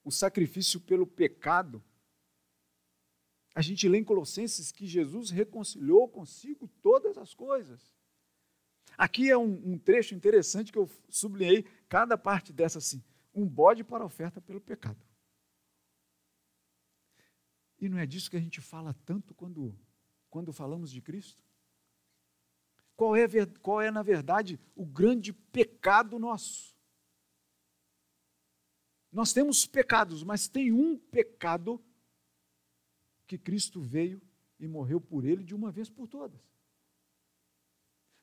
o 0.02 0.10
sacrifício 0.10 0.80
pelo 0.80 1.06
pecado, 1.06 1.84
a 3.54 3.60
gente 3.60 3.86
lê 3.86 3.98
em 3.98 4.04
Colossenses 4.04 4.72
que 4.72 4.86
Jesus 4.86 5.28
reconciliou 5.28 6.08
consigo 6.08 6.66
todas 6.80 7.18
as 7.18 7.34
coisas. 7.34 7.94
Aqui 8.96 9.28
é 9.28 9.36
um, 9.36 9.72
um 9.72 9.78
trecho 9.78 10.14
interessante 10.14 10.72
que 10.72 10.78
eu 10.78 10.88
sublinhei 11.10 11.64
cada 11.90 12.16
parte 12.16 12.50
dessa 12.50 12.78
assim. 12.78 13.04
Um 13.34 13.46
bode 13.46 13.84
para 13.84 14.06
oferta 14.06 14.40
pelo 14.40 14.62
pecado. 14.62 15.06
E 17.78 17.86
não 17.86 17.98
é 17.98 18.06
disso 18.06 18.30
que 18.30 18.38
a 18.38 18.40
gente 18.40 18.62
fala 18.62 18.94
tanto 19.04 19.34
quando, 19.34 19.78
quando 20.30 20.54
falamos 20.54 20.90
de 20.90 21.02
Cristo? 21.02 21.44
Qual 23.02 23.16
é, 23.16 23.26
qual 23.60 23.80
é, 23.80 23.90
na 23.90 24.00
verdade, 24.00 24.60
o 24.76 24.86
grande 24.86 25.32
pecado 25.32 26.20
nosso? 26.20 26.72
Nós 29.10 29.32
temos 29.32 29.66
pecados, 29.66 30.22
mas 30.22 30.46
tem 30.46 30.70
um 30.70 30.96
pecado 30.96 31.82
que 33.26 33.36
Cristo 33.36 33.80
veio 33.80 34.22
e 34.56 34.68
morreu 34.68 35.00
por 35.00 35.24
ele 35.24 35.42
de 35.42 35.52
uma 35.52 35.72
vez 35.72 35.90
por 35.90 36.06
todas. 36.06 36.40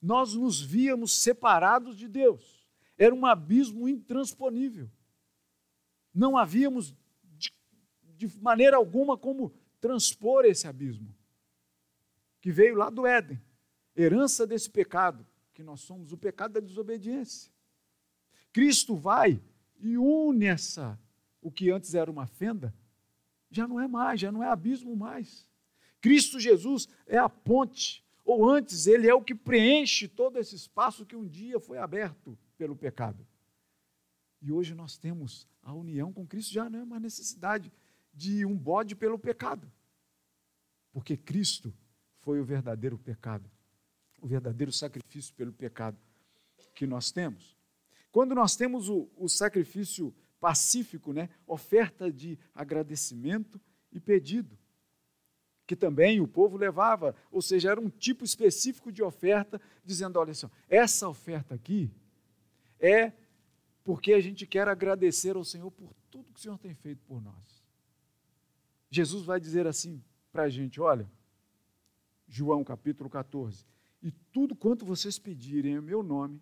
Nós 0.02 0.34
nos 0.34 0.62
víamos 0.62 1.12
separados 1.12 1.98
de 1.98 2.08
Deus. 2.08 2.66
Era 2.98 3.14
um 3.14 3.26
abismo 3.26 3.86
intransponível. 3.86 4.90
Não 6.14 6.38
havíamos 6.38 6.96
de, 7.22 7.52
de 8.16 8.40
maneira 8.40 8.78
alguma 8.78 9.18
como 9.18 9.54
transpor 9.82 10.46
esse 10.46 10.70
abismo 10.70 11.14
que 12.40 12.50
veio 12.50 12.76
lá 12.76 12.90
do 12.90 13.06
Éden 13.06 13.49
herança 13.96 14.46
desse 14.46 14.70
pecado, 14.70 15.26
que 15.54 15.64
nós 15.64 15.82
somos 15.82 16.12
o 16.14 16.18
pecado 16.18 16.54
da 16.54 16.60
desobediência. 16.60 17.52
Cristo 18.52 18.96
vai 18.96 19.42
e 19.80 19.98
une 19.98 20.46
essa, 20.46 21.00
o 21.42 21.52
que 21.52 21.70
antes 21.70 21.94
era 21.94 22.10
uma 22.10 22.26
fenda, 22.26 22.74
já 23.52 23.68
não 23.68 23.80
é 23.80 23.88
mais, 23.88 24.20
já 24.20 24.32
não 24.32 24.44
é 24.44 24.48
abismo 24.48 24.96
mais. 24.96 25.48
Cristo 26.02 26.40
Jesus 26.40 26.88
é 27.06 27.18
a 27.18 27.28
ponte, 27.28 28.04
ou 28.24 28.50
antes, 28.50 28.88
ele 28.88 29.08
é 29.08 29.14
o 29.14 29.22
que 29.22 29.36
preenche 29.36 30.08
todo 30.08 30.38
esse 30.38 30.56
espaço 30.56 31.06
que 31.06 31.16
um 31.16 31.28
dia 31.28 31.60
foi 31.60 31.78
aberto 31.78 32.38
pelo 32.58 32.76
pecado. 32.76 33.26
E 34.42 34.52
hoje 34.52 34.74
nós 34.74 34.98
temos 34.98 35.48
a 35.62 35.74
união 35.74 36.14
com 36.14 36.26
Cristo, 36.26 36.54
já 36.54 36.70
não 36.70 36.80
é 36.80 36.84
uma 36.84 37.00
necessidade 37.00 37.72
de 38.14 38.46
um 38.46 38.56
bode 38.56 38.96
pelo 38.96 39.20
pecado, 39.20 39.70
porque 40.92 41.18
Cristo 41.18 41.74
foi 42.22 42.40
o 42.40 42.46
verdadeiro 42.46 42.98
pecado 42.98 43.50
o 44.22 44.28
verdadeiro 44.28 44.72
sacrifício 44.72 45.34
pelo 45.34 45.52
pecado 45.52 45.98
que 46.74 46.86
nós 46.86 47.12
temos. 47.12 47.58
Quando 48.12 48.34
nós 48.34 48.56
temos 48.56 48.90
o, 48.90 49.10
o 49.16 49.28
sacrifício 49.28 50.14
pacífico, 50.40 51.14
né, 51.14 51.30
oferta 51.46 52.12
de 52.12 52.40
agradecimento 52.56 53.60
e 53.92 54.00
pedido, 54.00 54.58
que 55.68 55.76
também 55.76 56.20
o 56.20 56.28
povo 56.28 56.58
levava, 56.58 57.16
ou 57.32 57.42
seja, 57.42 57.70
era 57.70 57.80
um 57.80 57.90
tipo 57.90 58.24
específico 58.24 58.92
de 58.92 59.04
oferta, 59.04 59.62
dizendo: 59.86 60.18
olha 60.18 60.34
só, 60.34 60.50
essa 60.68 61.08
oferta 61.08 61.54
aqui 61.54 61.92
é 62.80 63.12
porque 63.84 64.14
a 64.14 64.20
gente 64.20 64.48
quer 64.48 64.68
agradecer 64.68 65.36
ao 65.36 65.44
Senhor 65.44 65.70
por 65.70 65.94
tudo 66.10 66.34
que 66.34 66.40
o 66.40 66.42
Senhor 66.42 66.58
tem 66.58 66.74
feito 66.74 67.04
por 67.06 67.22
nós. 67.22 67.64
Jesus 68.90 69.26
vai 69.26 69.40
dizer 69.40 69.68
assim 69.68 70.04
para 70.32 70.44
a 70.44 70.50
gente: 70.50 70.82
olha, 70.82 71.08
João 72.28 72.64
capítulo 72.64 73.10
14: 73.10 73.66
e 74.02 74.12
tudo 74.12 74.56
quanto 74.56 74.86
vocês 74.86 75.20
pedirem 75.20 75.74
em 75.74 75.82
meu 75.82 76.02
nome, 76.02 76.42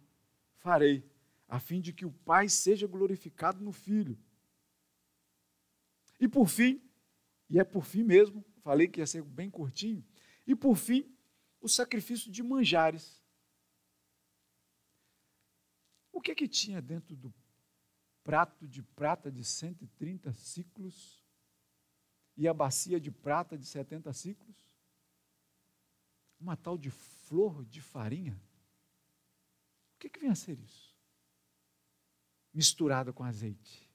farei, 0.58 1.04
a 1.48 1.60
fim 1.60 1.80
de 1.82 1.94
que 1.94 2.06
o 2.06 2.12
Pai 2.12 2.50
seja 2.50 2.88
glorificado 2.88 3.64
no 3.64 3.72
Filho. 3.72 4.18
E 6.20 6.28
por 6.28 6.48
fim, 6.48 6.82
e 7.50 7.60
é 7.60 7.64
por 7.64 7.86
fim 7.86 8.04
mesmo, 8.04 8.44
falei 8.62 8.88
que 8.88 9.00
ia 9.00 9.08
ser 9.08 9.24
bem 9.24 9.50
curtinho, 9.50 10.06
e 10.46 10.56
por 10.56 10.76
fim, 10.76 11.10
o 11.62 11.68
sacrifício 11.68 12.32
de 12.32 12.44
manjares. 12.44 13.24
O 16.12 16.22
que 16.22 16.34
que 16.36 16.48
tinha 16.48 16.82
dentro 16.82 17.16
do 17.16 17.34
prato 18.24 18.68
de 18.68 18.82
prata 18.84 19.32
de 19.32 19.44
130 19.44 20.34
ciclos 20.34 21.24
e 22.36 22.48
a 22.48 22.54
bacia 22.54 23.00
de 23.00 23.12
prata 23.12 23.58
de 23.58 23.66
70 23.66 24.12
ciclos? 24.14 24.67
Uma 26.40 26.56
tal 26.56 26.78
de 26.78 26.90
flor 26.90 27.66
de 27.66 27.82
farinha. 27.82 28.40
O 29.96 30.00
que, 30.00 30.10
que 30.10 30.20
vem 30.20 30.30
a 30.30 30.36
ser 30.36 30.60
isso? 30.60 30.96
Misturada 32.54 33.12
com 33.12 33.24
azeite. 33.24 33.88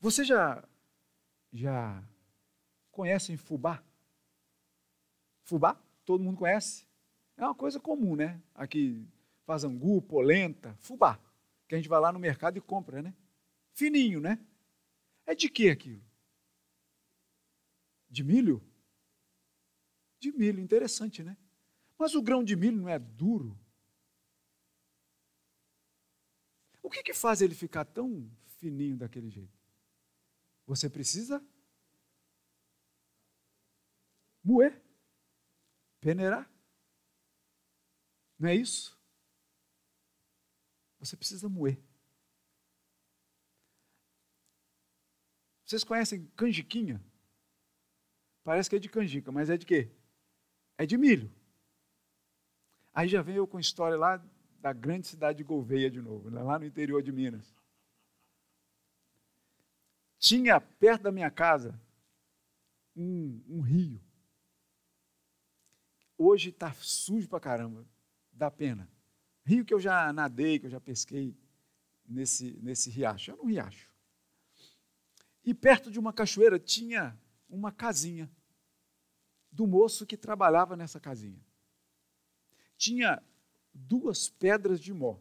Você 0.00 0.24
já 0.24 0.62
já 1.52 2.02
conhecem 2.90 3.36
fubá? 3.36 3.82
Fubá? 5.44 5.80
Todo 6.04 6.22
mundo 6.22 6.36
conhece? 6.36 6.86
É 7.36 7.44
uma 7.44 7.54
coisa 7.54 7.80
comum, 7.80 8.14
né? 8.14 8.40
Aqui 8.54 9.06
faz 9.44 9.64
angu, 9.64 10.02
polenta, 10.02 10.74
fubá, 10.80 11.18
que 11.68 11.74
a 11.74 11.78
gente 11.78 11.88
vai 11.88 12.00
lá 12.00 12.12
no 12.12 12.18
mercado 12.18 12.56
e 12.56 12.60
compra, 12.60 13.00
né? 13.00 13.14
Fininho, 13.72 14.20
né? 14.20 14.38
É 15.24 15.34
de 15.34 15.48
que 15.48 15.70
aquilo? 15.70 16.02
De 18.16 18.24
milho? 18.24 18.66
De 20.18 20.32
milho, 20.32 20.58
interessante, 20.58 21.22
né? 21.22 21.36
Mas 21.98 22.14
o 22.14 22.22
grão 22.22 22.42
de 22.42 22.56
milho 22.56 22.80
não 22.80 22.88
é 22.88 22.98
duro? 22.98 23.60
O 26.82 26.88
que, 26.88 27.02
que 27.02 27.12
faz 27.12 27.42
ele 27.42 27.54
ficar 27.54 27.84
tão 27.84 28.34
fininho 28.56 28.96
daquele 28.96 29.28
jeito? 29.28 29.60
Você 30.64 30.88
precisa 30.88 31.46
moer, 34.42 34.82
peneirar. 36.00 36.50
Não 38.38 38.48
é 38.48 38.54
isso? 38.54 38.98
Você 41.00 41.18
precisa 41.18 41.50
moer. 41.50 41.78
Vocês 45.66 45.84
conhecem 45.84 46.26
canjiquinha? 46.28 47.04
Parece 48.46 48.70
que 48.70 48.76
é 48.76 48.78
de 48.78 48.88
canjica, 48.88 49.32
mas 49.32 49.50
é 49.50 49.56
de 49.56 49.66
quê? 49.66 49.90
É 50.78 50.86
de 50.86 50.96
milho. 50.96 51.28
Aí 52.94 53.08
já 53.08 53.20
vem 53.20 53.34
eu 53.34 53.44
com 53.44 53.58
história 53.58 53.96
lá 53.96 54.24
da 54.60 54.72
grande 54.72 55.08
cidade 55.08 55.38
de 55.38 55.42
Gouveia 55.42 55.90
de 55.90 56.00
novo, 56.00 56.30
né? 56.30 56.40
lá 56.40 56.56
no 56.56 56.64
interior 56.64 57.02
de 57.02 57.10
Minas. 57.10 57.52
Tinha 60.16 60.60
perto 60.60 61.02
da 61.02 61.10
minha 61.10 61.28
casa 61.28 61.76
um, 62.94 63.42
um 63.48 63.60
rio. 63.62 64.00
Hoje 66.16 66.50
está 66.50 66.72
sujo 66.74 67.28
pra 67.28 67.40
caramba, 67.40 67.84
dá 68.30 68.48
pena. 68.48 68.88
Rio 69.44 69.64
que 69.64 69.74
eu 69.74 69.80
já 69.80 70.12
nadei, 70.12 70.60
que 70.60 70.66
eu 70.66 70.70
já 70.70 70.80
pesquei 70.80 71.36
nesse, 72.06 72.52
nesse 72.62 72.90
riacho. 72.90 73.32
Era 73.32 73.42
um 73.42 73.46
riacho. 73.46 73.90
E 75.44 75.52
perto 75.52 75.90
de 75.90 75.98
uma 75.98 76.12
cachoeira 76.12 76.60
tinha 76.60 77.18
uma 77.48 77.72
casinha 77.72 78.30
do 79.50 79.66
moço 79.66 80.04
que 80.04 80.16
trabalhava 80.16 80.76
nessa 80.76 81.00
casinha. 81.00 81.40
Tinha 82.76 83.22
duas 83.72 84.28
pedras 84.28 84.80
de 84.80 84.92
mó. 84.92 85.18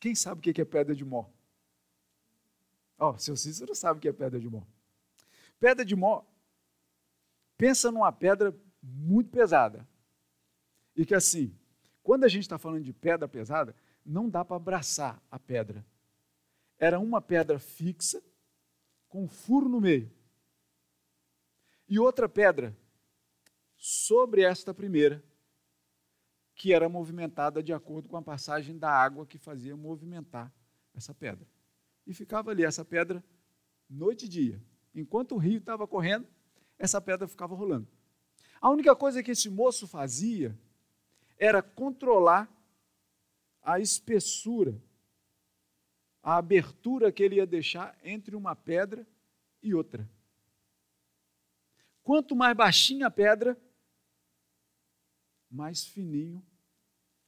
Quem 0.00 0.14
sabe 0.14 0.38
o 0.38 0.54
que 0.54 0.60
é 0.60 0.64
pedra 0.64 0.94
de 0.94 1.04
mó? 1.04 1.28
Oh, 2.98 3.18
seu 3.18 3.36
Cícero 3.36 3.74
sabe 3.74 3.98
o 3.98 4.00
que 4.00 4.08
é 4.08 4.12
pedra 4.12 4.40
de 4.40 4.48
mó. 4.48 4.62
Pedra 5.58 5.84
de 5.84 5.94
mó, 5.94 6.24
pensa 7.56 7.90
numa 7.90 8.12
pedra 8.12 8.56
muito 8.82 9.30
pesada. 9.30 9.86
E 10.96 11.04
que 11.04 11.14
assim, 11.14 11.54
quando 12.02 12.24
a 12.24 12.28
gente 12.28 12.42
está 12.42 12.58
falando 12.58 12.84
de 12.84 12.92
pedra 12.92 13.28
pesada, 13.28 13.74
não 14.04 14.28
dá 14.28 14.44
para 14.44 14.56
abraçar 14.56 15.22
a 15.30 15.38
pedra. 15.38 15.84
Era 16.78 16.98
uma 16.98 17.20
pedra 17.20 17.58
fixa, 17.58 18.22
com 19.08 19.24
um 19.24 19.28
furo 19.28 19.68
no 19.68 19.80
meio 19.80 20.10
e 21.88 21.98
outra 21.98 22.28
pedra 22.28 22.76
sobre 23.76 24.42
esta 24.42 24.72
primeira, 24.72 25.22
que 26.54 26.72
era 26.72 26.88
movimentada 26.88 27.62
de 27.62 27.72
acordo 27.72 28.08
com 28.08 28.16
a 28.16 28.22
passagem 28.22 28.78
da 28.78 28.90
água 28.90 29.26
que 29.26 29.38
fazia 29.38 29.76
movimentar 29.76 30.52
essa 30.94 31.12
pedra. 31.12 31.46
E 32.06 32.14
ficava 32.14 32.50
ali 32.50 32.64
essa 32.64 32.84
pedra 32.84 33.22
noite 33.88 34.26
e 34.26 34.28
dia. 34.28 34.62
Enquanto 34.94 35.34
o 35.34 35.38
rio 35.38 35.58
estava 35.58 35.86
correndo, 35.86 36.26
essa 36.78 37.00
pedra 37.00 37.26
ficava 37.26 37.54
rolando. 37.54 37.88
A 38.60 38.70
única 38.70 38.94
coisa 38.94 39.22
que 39.22 39.32
esse 39.32 39.50
moço 39.50 39.86
fazia 39.86 40.58
era 41.36 41.62
controlar 41.62 42.48
a 43.60 43.80
espessura, 43.80 44.80
a 46.22 46.36
abertura 46.36 47.12
que 47.12 47.22
ele 47.22 47.36
ia 47.36 47.46
deixar 47.46 47.98
entre 48.02 48.36
uma 48.36 48.54
pedra 48.54 49.06
e 49.62 49.74
outra. 49.74 50.08
Quanto 52.04 52.36
mais 52.36 52.56
baixinha 52.56 53.08
a 53.08 53.10
pedra, 53.10 53.60
mais 55.50 55.84
fininho 55.84 56.44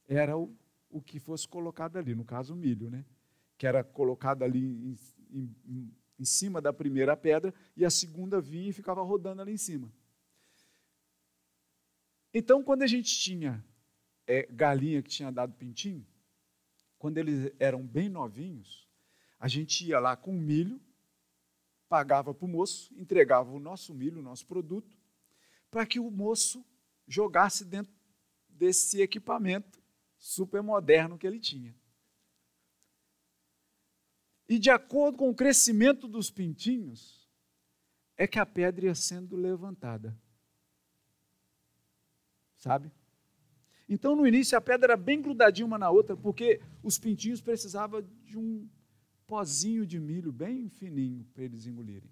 era 0.07 0.37
o, 0.37 0.55
o 0.89 1.01
que 1.01 1.19
fosse 1.19 1.45
colocado 1.47 1.97
ali, 1.97 2.15
no 2.15 2.23
caso 2.23 2.53
o 2.53 2.57
milho, 2.57 2.89
né? 2.89 3.03
que 3.57 3.65
era 3.65 3.83
colocado 3.83 4.43
ali 4.43 4.63
em, 4.63 4.97
em, 5.31 5.93
em 6.19 6.25
cima 6.25 6.61
da 6.61 6.71
primeira 6.71 7.17
pedra 7.17 7.53
e 7.75 7.83
a 7.83 7.89
segunda 7.89 8.39
vinha 8.39 8.69
e 8.69 8.73
ficava 8.73 9.01
rodando 9.01 9.41
ali 9.41 9.53
em 9.53 9.57
cima. 9.57 9.91
Então, 12.33 12.63
quando 12.63 12.83
a 12.83 12.87
gente 12.87 13.19
tinha 13.19 13.65
é, 14.27 14.47
galinha 14.51 15.01
que 15.01 15.09
tinha 15.09 15.31
dado 15.31 15.53
pintinho, 15.55 16.05
quando 16.99 17.17
eles 17.17 17.51
eram 17.59 17.85
bem 17.85 18.09
novinhos, 18.09 18.87
a 19.39 19.47
gente 19.47 19.87
ia 19.87 19.99
lá 19.99 20.15
com 20.15 20.33
milho, 20.33 20.79
pagava 21.87 22.33
para 22.33 22.45
o 22.45 22.49
moço, 22.49 22.93
entregava 22.97 23.51
o 23.51 23.59
nosso 23.59 23.93
milho, 23.93 24.19
o 24.19 24.23
nosso 24.23 24.45
produto, 24.45 24.95
para 25.69 25.85
que 25.85 25.99
o 25.99 26.11
moço 26.11 26.65
jogasse 27.07 27.63
dentro 27.65 27.93
desse 28.49 29.01
equipamento 29.01 29.81
super 30.17 30.61
moderno 30.61 31.17
que 31.17 31.25
ele 31.25 31.39
tinha. 31.39 31.75
E 34.49 34.57
de 34.57 34.69
acordo 34.69 35.17
com 35.17 35.29
o 35.29 35.35
crescimento 35.35 36.07
dos 36.07 36.29
pintinhos, 36.29 37.27
é 38.15 38.25
que 38.25 38.39
a 38.39 38.45
pedra 38.45 38.87
ia 38.87 38.95
sendo 38.95 39.35
levantada. 39.35 40.17
Sabe? 42.55 42.91
Então, 43.87 44.15
no 44.15 44.27
início, 44.27 44.57
a 44.57 44.61
pedra 44.61 44.93
era 44.93 44.97
bem 44.97 45.21
grudadinha 45.21 45.65
uma 45.65 45.77
na 45.77 45.89
outra, 45.89 46.17
porque 46.17 46.61
os 46.81 46.97
pintinhos 46.97 47.39
precisavam 47.39 48.01
de 48.01 48.37
um 48.37 48.67
pozinho 49.27 49.85
de 49.85 49.99
milho 49.99 50.31
bem 50.31 50.69
fininho 50.69 51.25
para 51.33 51.43
eles 51.43 51.67
engolirem. 51.67 52.09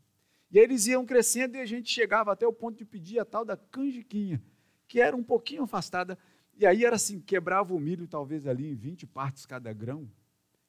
E 0.51 0.59
eles 0.59 0.85
iam 0.85 1.05
crescendo 1.05 1.55
e 1.55 1.59
a 1.59 1.65
gente 1.65 1.89
chegava 1.89 2.31
até 2.31 2.45
o 2.45 2.53
ponto 2.53 2.77
de 2.77 2.85
pedir 2.85 3.17
a 3.19 3.25
tal 3.25 3.43
da 3.43 3.57
canjiquinha, 3.57 4.43
que 4.87 4.99
era 5.01 5.15
um 5.15 5.23
pouquinho 5.23 5.63
afastada. 5.63 6.17
E 6.57 6.65
aí 6.65 6.85
era 6.85 6.95
assim, 6.95 7.19
quebrava 7.19 7.73
o 7.73 7.79
milho 7.79 8.07
talvez 8.07 8.45
ali 8.45 8.67
em 8.67 8.75
20 8.75 9.07
partes 9.07 9.45
cada 9.45 9.73
grão, 9.73 10.09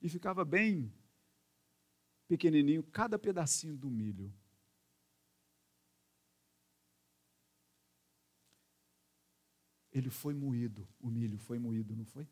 e 0.01 0.09
ficava 0.09 0.45
bem 0.45 0.93
pequenininho 2.29 2.83
cada 2.83 3.19
pedacinho 3.19 3.77
do 3.77 3.91
milho. 3.91 4.33
Ele 9.93 10.11
foi 10.11 10.35
moído, 10.35 10.87
o 11.01 11.09
milho 11.09 11.39
foi 11.39 11.59
moído, 11.59 11.97
não 11.97 12.05
foi? 12.05 12.29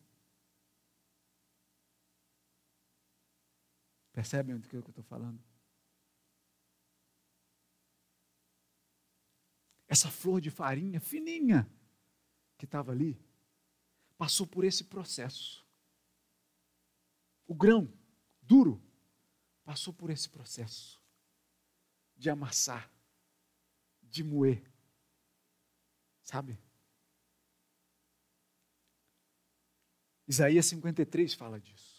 Percebem 4.14 4.56
do 4.56 4.66
que 4.66 4.76
eu 4.76 4.80
estou 4.80 5.04
falando? 5.04 5.38
Essa 9.86 10.10
flor 10.10 10.40
de 10.40 10.50
farinha 10.50 10.98
fininha 10.98 11.70
que 12.56 12.64
estava 12.64 12.92
ali, 12.92 13.20
passou 14.16 14.46
por 14.46 14.64
esse 14.64 14.84
processo. 14.84 15.66
O 17.46 17.54
grão 17.54 17.92
duro 18.40 18.82
passou 19.64 19.92
por 19.92 20.08
esse 20.08 20.28
processo 20.30 20.98
de 22.16 22.30
amassar, 22.30 22.90
de 24.02 24.24
moer. 24.24 24.62
Sabe? 26.22 26.58
Isaías 30.26 30.64
53 30.66 31.34
fala 31.34 31.60
disso. 31.60 31.93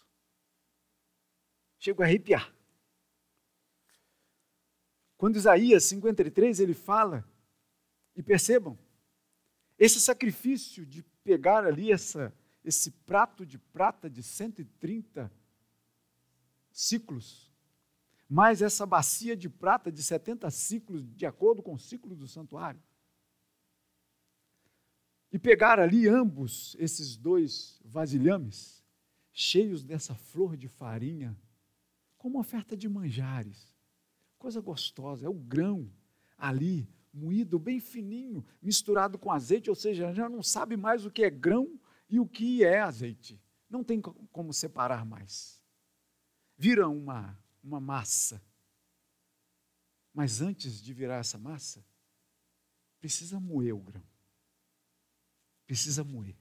Chego 1.86 2.02
a 2.02 2.06
arrepiar. 2.08 2.52
Quando 5.16 5.36
Isaías 5.36 5.84
53 5.84 6.60
ele 6.60 6.74
fala, 6.74 7.24
e 8.16 8.24
percebam, 8.24 8.76
esse 9.78 10.02
sacrifício 10.02 10.84
de 10.84 11.04
pegar 11.24 11.64
ali 11.64 11.92
essa, 11.92 12.34
esse 12.64 12.90
prato 12.90 13.46
de 13.46 13.60
prata 13.60 14.10
de 14.10 14.24
130 14.24 15.32
ciclos, 16.72 17.54
mais 18.28 18.64
essa 18.64 18.84
bacia 18.84 19.38
de 19.38 19.48
prata 19.48 19.92
de 19.92 20.02
70 20.02 20.50
ciclos, 20.50 21.06
de 21.16 21.28
acordo 21.28 21.62
com 21.62 21.76
o 21.76 21.80
ciclo 21.80 22.16
do 22.16 22.28
santuário. 22.28 22.82
E 25.32 25.38
pegar 25.38 25.80
ali 25.80 26.08
ambos, 26.08 26.76
esses 26.80 27.16
dois 27.16 27.80
vasilhames, 27.86 28.84
cheios 29.32 29.84
dessa 29.84 30.16
flor 30.16 30.58
de 30.58 30.68
farinha, 30.68 31.38
como 32.26 32.40
oferta 32.40 32.76
de 32.76 32.90
manjares. 32.90 33.72
Coisa 34.40 34.60
gostosa, 34.60 35.28
é 35.28 35.30
o 35.30 35.34
grão 35.36 35.94
ali, 36.36 36.90
moído 37.14 37.60
bem 37.60 37.80
fininho, 37.80 38.44
misturado 38.60 39.20
com 39.20 39.32
azeite, 39.32 39.70
ou 39.70 39.76
seja, 39.76 40.12
já 40.12 40.28
não 40.28 40.42
sabe 40.42 40.76
mais 40.76 41.06
o 41.06 41.12
que 41.12 41.24
é 41.24 41.30
grão 41.30 41.80
e 42.10 42.20
o 42.20 42.28
que 42.28 42.64
é 42.64 42.80
azeite. 42.80 43.40
Não 43.70 43.84
tem 43.84 44.02
como 44.02 44.52
separar 44.52 45.06
mais. 45.06 45.62
Vira 46.58 46.90
uma 46.90 47.40
uma 47.64 47.80
massa. 47.80 48.42
Mas 50.12 50.42
antes 50.42 50.82
de 50.82 50.96
virar 50.96 51.18
essa 51.18 51.38
massa, 51.38 51.86
precisa 53.00 53.40
moer 53.40 53.76
o 53.76 53.80
grão. 53.80 54.04
Precisa 55.68 56.04
moer. 56.04 56.36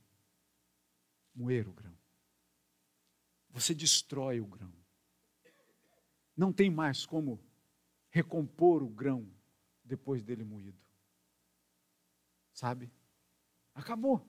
Moer 1.35 1.69
o 1.69 1.75
grão. 1.75 1.95
Você 3.51 3.75
destrói 3.75 4.41
o 4.41 4.47
grão. 4.47 4.84
Não 6.37 6.53
tem 6.53 6.71
mais 6.71 7.07
como 7.07 7.41
recompor 8.11 8.83
o 8.83 8.89
grão 8.89 9.27
depois 9.85 10.23
dele 10.23 10.45
moído. 10.45 10.79
Sabe? 12.53 12.91
Acabou. 13.75 14.25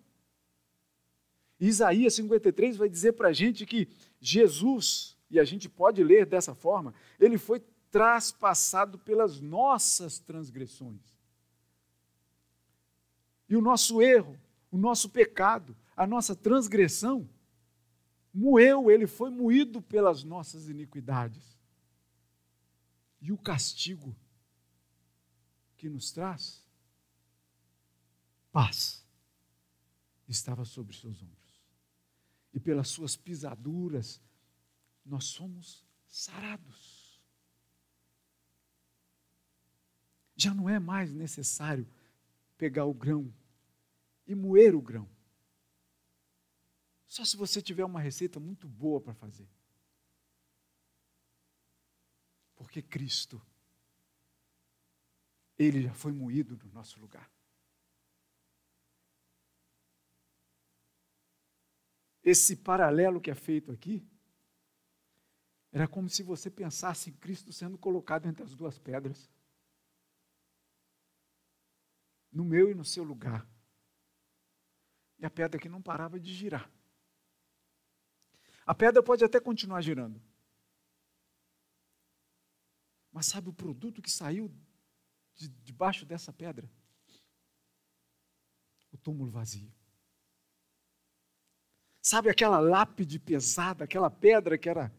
Isaías 1.60 2.16
53 2.16 2.78
vai 2.78 2.89
dizer 2.89 3.14
para 3.14 3.30
a 3.30 3.34
gente 3.34 3.66
que 3.66 3.88
Jesus 4.20 5.16
e 5.30 5.39
a 5.39 5.43
gente 5.43 5.68
pode 5.68 6.03
ler 6.03 6.26
dessa 6.26 6.53
forma, 6.53 6.93
ele 7.20 7.38
foi 7.38 7.62
traspassado 7.91 8.97
pelas 8.99 9.39
nossas 9.39 10.20
transgressões. 10.20 11.16
E 13.47 13.56
o 13.56 13.62
nosso 13.62 14.01
erro, 14.01 14.39
o 14.72 14.78
nosso 14.78 15.10
pecado, 15.10 15.76
a 15.95 16.06
nossa 16.06 16.36
transgressão, 16.36 17.30
moeu, 18.34 18.91
ele 18.91 19.08
foi 19.08 19.30
moído 19.30 19.82
pelas 19.82 20.24
nossas 20.24 20.68
iniquidades. 20.68 21.55
E 23.26 23.32
o 23.32 23.38
castigo 23.40 24.16
que 25.76 25.90
nos 25.90 26.12
traz 26.12 26.64
paz 28.52 29.04
estava 30.28 30.64
sobre 30.64 30.96
seus 30.96 31.24
ombros. 31.24 31.60
E 32.54 32.60
pelas 32.60 32.88
suas 32.88 33.16
pisaduras 33.16 34.22
nós 35.04 35.24
somos 35.24 35.84
sarados. 36.06 37.20
Já 40.36 40.54
não 40.54 40.70
é 40.70 40.78
mais 40.78 41.12
necessário 41.12 41.92
pegar 42.60 42.86
o 42.86 42.94
grão 42.94 43.34
e 44.28 44.36
moer 44.36 44.76
o 44.76 44.82
grão. 44.84 45.10
Só 47.08 47.26
se 47.26 47.36
você 47.36 47.60
tiver 47.60 47.84
uma 47.84 48.02
receita 48.02 48.40
muito 48.40 48.68
boa 48.68 49.02
para 49.02 49.16
fazer. 49.16 49.50
Porque 52.66 52.82
Cristo, 52.82 53.39
Ele 55.55 55.84
já 55.84 55.93
foi 55.93 56.11
moído 56.11 56.57
no 56.57 56.72
nosso 56.74 56.99
lugar. 56.99 57.32
Esse 62.24 62.55
paralelo 62.55 63.22
que 63.22 63.30
é 63.30 63.36
feito 63.36 63.72
aqui 63.72 64.03
era 65.72 65.88
como 65.88 66.09
se 66.09 66.24
você 66.24 66.49
pensasse 66.49 67.11
em 67.11 67.13
Cristo 67.13 67.53
sendo 67.53 67.78
colocado 67.78 68.26
entre 68.26 68.43
as 68.43 68.55
duas 68.55 68.80
pedras. 68.80 69.30
No 72.32 72.43
meu 72.43 72.72
e 72.72 72.74
no 72.74 72.84
seu 72.84 73.03
lugar. 73.03 73.47
E 75.20 75.26
a 75.26 75.30
pedra 75.30 75.61
que 75.61 75.70
não 75.70 75.84
parava 75.84 76.20
de 76.20 76.34
girar. 76.34 76.68
A 78.66 78.74
pedra 78.74 79.03
pode 79.03 79.24
até 79.24 79.39
continuar 79.39 79.82
girando. 79.82 80.20
Mas 83.16 83.28
sabe 83.28 83.47
o 83.47 83.53
produto 83.53 84.01
que 84.01 84.11
saiu 84.11 84.53
de 85.36 85.47
debaixo 85.47 86.05
dessa 86.05 86.34
pedra? 86.34 86.70
O 88.91 88.97
túmulo 88.97 89.32
vazio. 89.32 89.74
Sabe 92.01 92.30
aquela 92.30 92.59
lápide 92.59 93.18
pesada, 93.18 93.86
aquela 93.86 94.11
pedra 94.11 94.57
que 94.57 94.68
era 94.68 94.93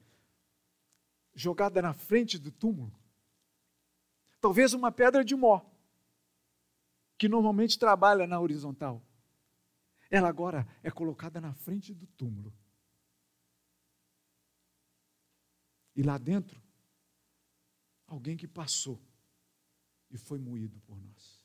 jogada 1.34 1.82
na 1.82 1.92
frente 1.92 2.38
do 2.38 2.50
túmulo. 2.50 2.98
Talvez 4.40 4.72
uma 4.72 4.90
pedra 4.90 5.22
de 5.22 5.36
mó, 5.36 5.60
que 7.18 7.28
normalmente 7.28 7.78
trabalha 7.78 8.26
na 8.26 8.40
horizontal. 8.40 9.04
Ela 10.10 10.30
agora 10.30 10.66
é 10.82 10.90
colocada 10.90 11.38
na 11.38 11.52
frente 11.52 11.92
do 11.92 12.06
túmulo. 12.06 12.50
E 15.94 16.02
lá 16.02 16.16
dentro, 16.16 16.65
alguém 18.06 18.36
que 18.36 18.46
passou 18.46 19.00
e 20.10 20.16
foi 20.16 20.38
moído 20.38 20.78
por 20.80 20.96
nós, 21.00 21.42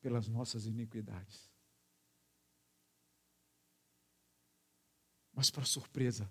pelas 0.00 0.28
nossas 0.28 0.66
iniquidades. 0.66 1.50
Mas, 5.32 5.50
para 5.50 5.64
surpresa, 5.64 6.30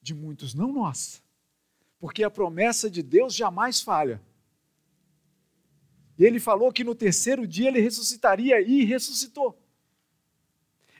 de 0.00 0.14
muitos, 0.14 0.54
não 0.54 0.72
nossa. 0.72 1.20
Porque 1.98 2.24
a 2.24 2.30
promessa 2.30 2.90
de 2.90 3.02
Deus 3.02 3.34
jamais 3.34 3.80
falha. 3.80 4.20
Ele 6.18 6.40
falou 6.40 6.72
que 6.72 6.84
no 6.84 6.94
terceiro 6.94 7.46
dia 7.46 7.68
ele 7.68 7.80
ressuscitaria 7.80 8.60
e 8.60 8.84
ressuscitou. 8.84 9.61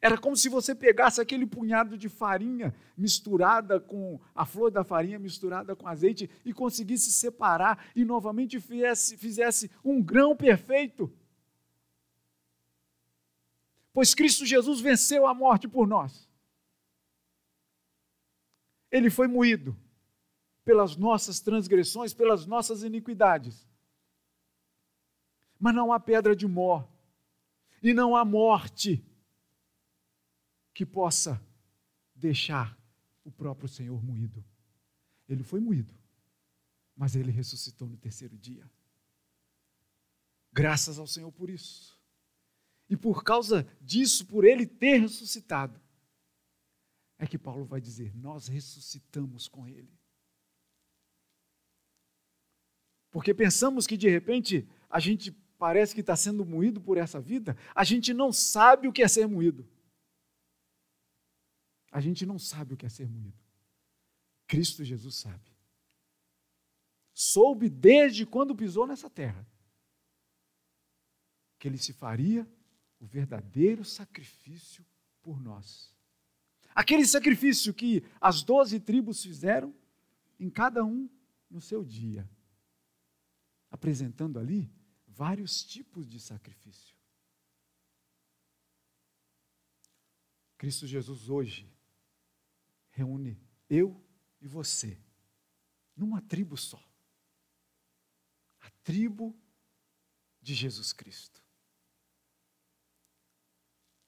Era 0.05 0.18
como 0.18 0.36
se 0.36 0.48
você 0.48 0.74
pegasse 0.74 1.20
aquele 1.20 1.46
punhado 1.46 1.96
de 1.96 2.09
farinha 2.09 2.74
misturada 2.98 3.78
com 3.78 4.20
a 4.34 4.44
flor 4.44 4.68
da 4.68 4.82
farinha 4.82 5.16
misturada 5.16 5.76
com 5.76 5.86
azeite 5.86 6.28
e 6.44 6.53
conseguisse 6.53 7.12
separar 7.12 7.86
e 7.94 8.05
novamente 8.05 8.59
fizesse, 8.59 9.16
fizesse 9.16 9.70
um 9.84 10.03
grão 10.03 10.36
perfeito. 10.36 11.09
Pois 13.92 14.12
Cristo 14.12 14.44
Jesus 14.44 14.80
venceu 14.80 15.24
a 15.24 15.32
morte 15.32 15.68
por 15.68 15.86
nós. 15.86 16.28
Ele 18.90 19.09
foi 19.09 19.28
moído 19.28 19.76
pelas 20.64 20.96
nossas 20.96 21.38
transgressões, 21.38 22.12
pelas 22.12 22.44
nossas 22.44 22.82
iniquidades. 22.82 23.68
Mas 25.61 25.76
não 25.76 25.92
há 25.92 26.00
pedra 26.00 26.34
de 26.34 26.48
mor, 26.48 26.88
e 27.80 27.94
não 27.94 28.16
há 28.16 28.24
morte 28.24 29.00
que 30.72 30.86
possa 30.86 31.42
deixar 32.14 32.78
o 33.24 33.30
próprio 33.30 33.68
Senhor 33.68 34.02
moído. 34.02 34.44
Ele 35.28 35.42
foi 35.42 35.60
moído, 35.60 35.94
mas 36.96 37.16
ele 37.16 37.30
ressuscitou 37.30 37.88
no 37.88 37.96
terceiro 37.96 38.36
dia. 38.36 38.68
Graças 40.52 40.98
ao 40.98 41.06
Senhor 41.06 41.30
por 41.32 41.48
isso. 41.48 41.98
E 42.88 42.96
por 42.96 43.24
causa 43.24 43.66
disso, 43.80 44.26
por 44.26 44.44
ele 44.44 44.66
ter 44.66 44.98
ressuscitado, 44.98 45.80
é 47.18 47.26
que 47.26 47.38
Paulo 47.38 47.64
vai 47.64 47.80
dizer: 47.80 48.14
Nós 48.14 48.48
ressuscitamos 48.48 49.48
com 49.48 49.66
ele. 49.66 49.90
Porque 53.10 53.32
pensamos 53.32 53.86
que 53.86 53.96
de 53.96 54.08
repente 54.08 54.68
a 54.90 54.98
gente 54.98 55.30
parece 55.58 55.94
que 55.94 56.00
está 56.00 56.16
sendo 56.16 56.44
moído 56.44 56.80
por 56.80 56.98
essa 56.98 57.20
vida, 57.20 57.56
a 57.74 57.84
gente 57.84 58.12
não 58.12 58.32
sabe 58.32 58.88
o 58.88 58.92
que 58.92 59.02
é 59.02 59.08
ser 59.08 59.26
moído. 59.26 59.66
A 61.93 62.01
gente 62.01 62.24
não 62.24 62.38
sabe 62.38 62.72
o 62.72 62.76
que 62.76 62.86
é 62.86 62.88
ser 62.88 63.07
moído. 63.07 63.38
Cristo 64.47 64.82
Jesus 64.82 65.16
sabe. 65.16 65.53
Soube 67.12 67.68
desde 67.68 68.24
quando 68.24 68.57
pisou 68.57 68.86
nessa 68.86 69.11
terra 69.11 69.47
que 71.59 71.68
ele 71.68 71.76
se 71.76 71.93
faria 71.93 72.51
o 72.99 73.05
verdadeiro 73.07 73.84
sacrifício 73.84 74.84
por 75.20 75.38
nós. 75.38 75.95
Aquele 76.74 77.07
sacrifício 77.07 77.74
que 77.74 78.03
as 78.18 78.43
doze 78.43 78.80
tribos 78.80 79.22
fizeram, 79.22 79.74
em 80.40 80.49
cada 80.49 80.82
um 80.82 81.09
no 81.51 81.61
seu 81.61 81.84
dia, 81.84 82.28
apresentando 83.70 84.38
ali 84.38 84.72
vários 85.07 85.62
tipos 85.62 86.09
de 86.09 86.18
sacrifício. 86.18 86.97
Cristo 90.57 90.86
Jesus 90.86 91.28
hoje 91.28 91.70
reúne 92.93 93.40
eu 93.68 94.01
e 94.40 94.47
você 94.47 94.99
numa 95.97 96.20
tribo 96.20 96.57
só. 96.57 96.82
A 98.61 98.70
tribo 98.82 99.36
de 100.40 100.55
Jesus 100.55 100.93
Cristo. 100.93 101.43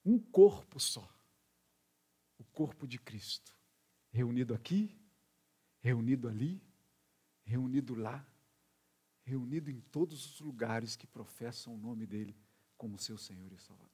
Um 0.04 0.18
corpo 0.18 0.78
só. 0.78 1.08
O 2.38 2.44
corpo 2.44 2.86
de 2.86 2.98
Cristo. 2.98 3.54
Reunido 4.10 4.54
aqui, 4.54 4.96
reunido 5.80 6.28
ali, 6.28 6.62
reunido 7.44 7.94
lá, 7.94 8.26
reunido 9.24 9.70
em 9.70 9.80
todos 9.80 10.24
os 10.24 10.40
lugares 10.40 10.94
que 10.96 11.06
professam 11.06 11.74
o 11.74 11.78
nome 11.78 12.06
dele 12.06 12.36
como 12.76 12.98
seu 12.98 13.16
Senhor 13.16 13.52
e 13.52 13.58
Salvador. 13.58 13.93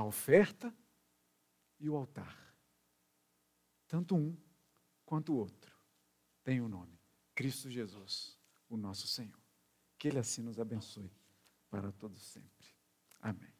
A 0.00 0.04
oferta 0.04 0.74
e 1.78 1.88
o 1.88 1.96
altar. 1.96 2.36
Tanto 3.86 4.16
um 4.16 4.36
quanto 5.04 5.32
o 5.32 5.36
outro 5.36 5.74
tem 6.42 6.60
o 6.60 6.64
um 6.64 6.68
nome: 6.68 6.98
Cristo 7.34 7.70
Jesus, 7.70 8.38
o 8.68 8.76
nosso 8.76 9.06
Senhor. 9.06 9.38
Que 9.98 10.08
Ele 10.08 10.18
assim 10.18 10.42
nos 10.42 10.58
abençoe 10.58 11.12
para 11.68 11.92
todos 11.92 12.22
sempre. 12.22 12.66
Amém. 13.20 13.59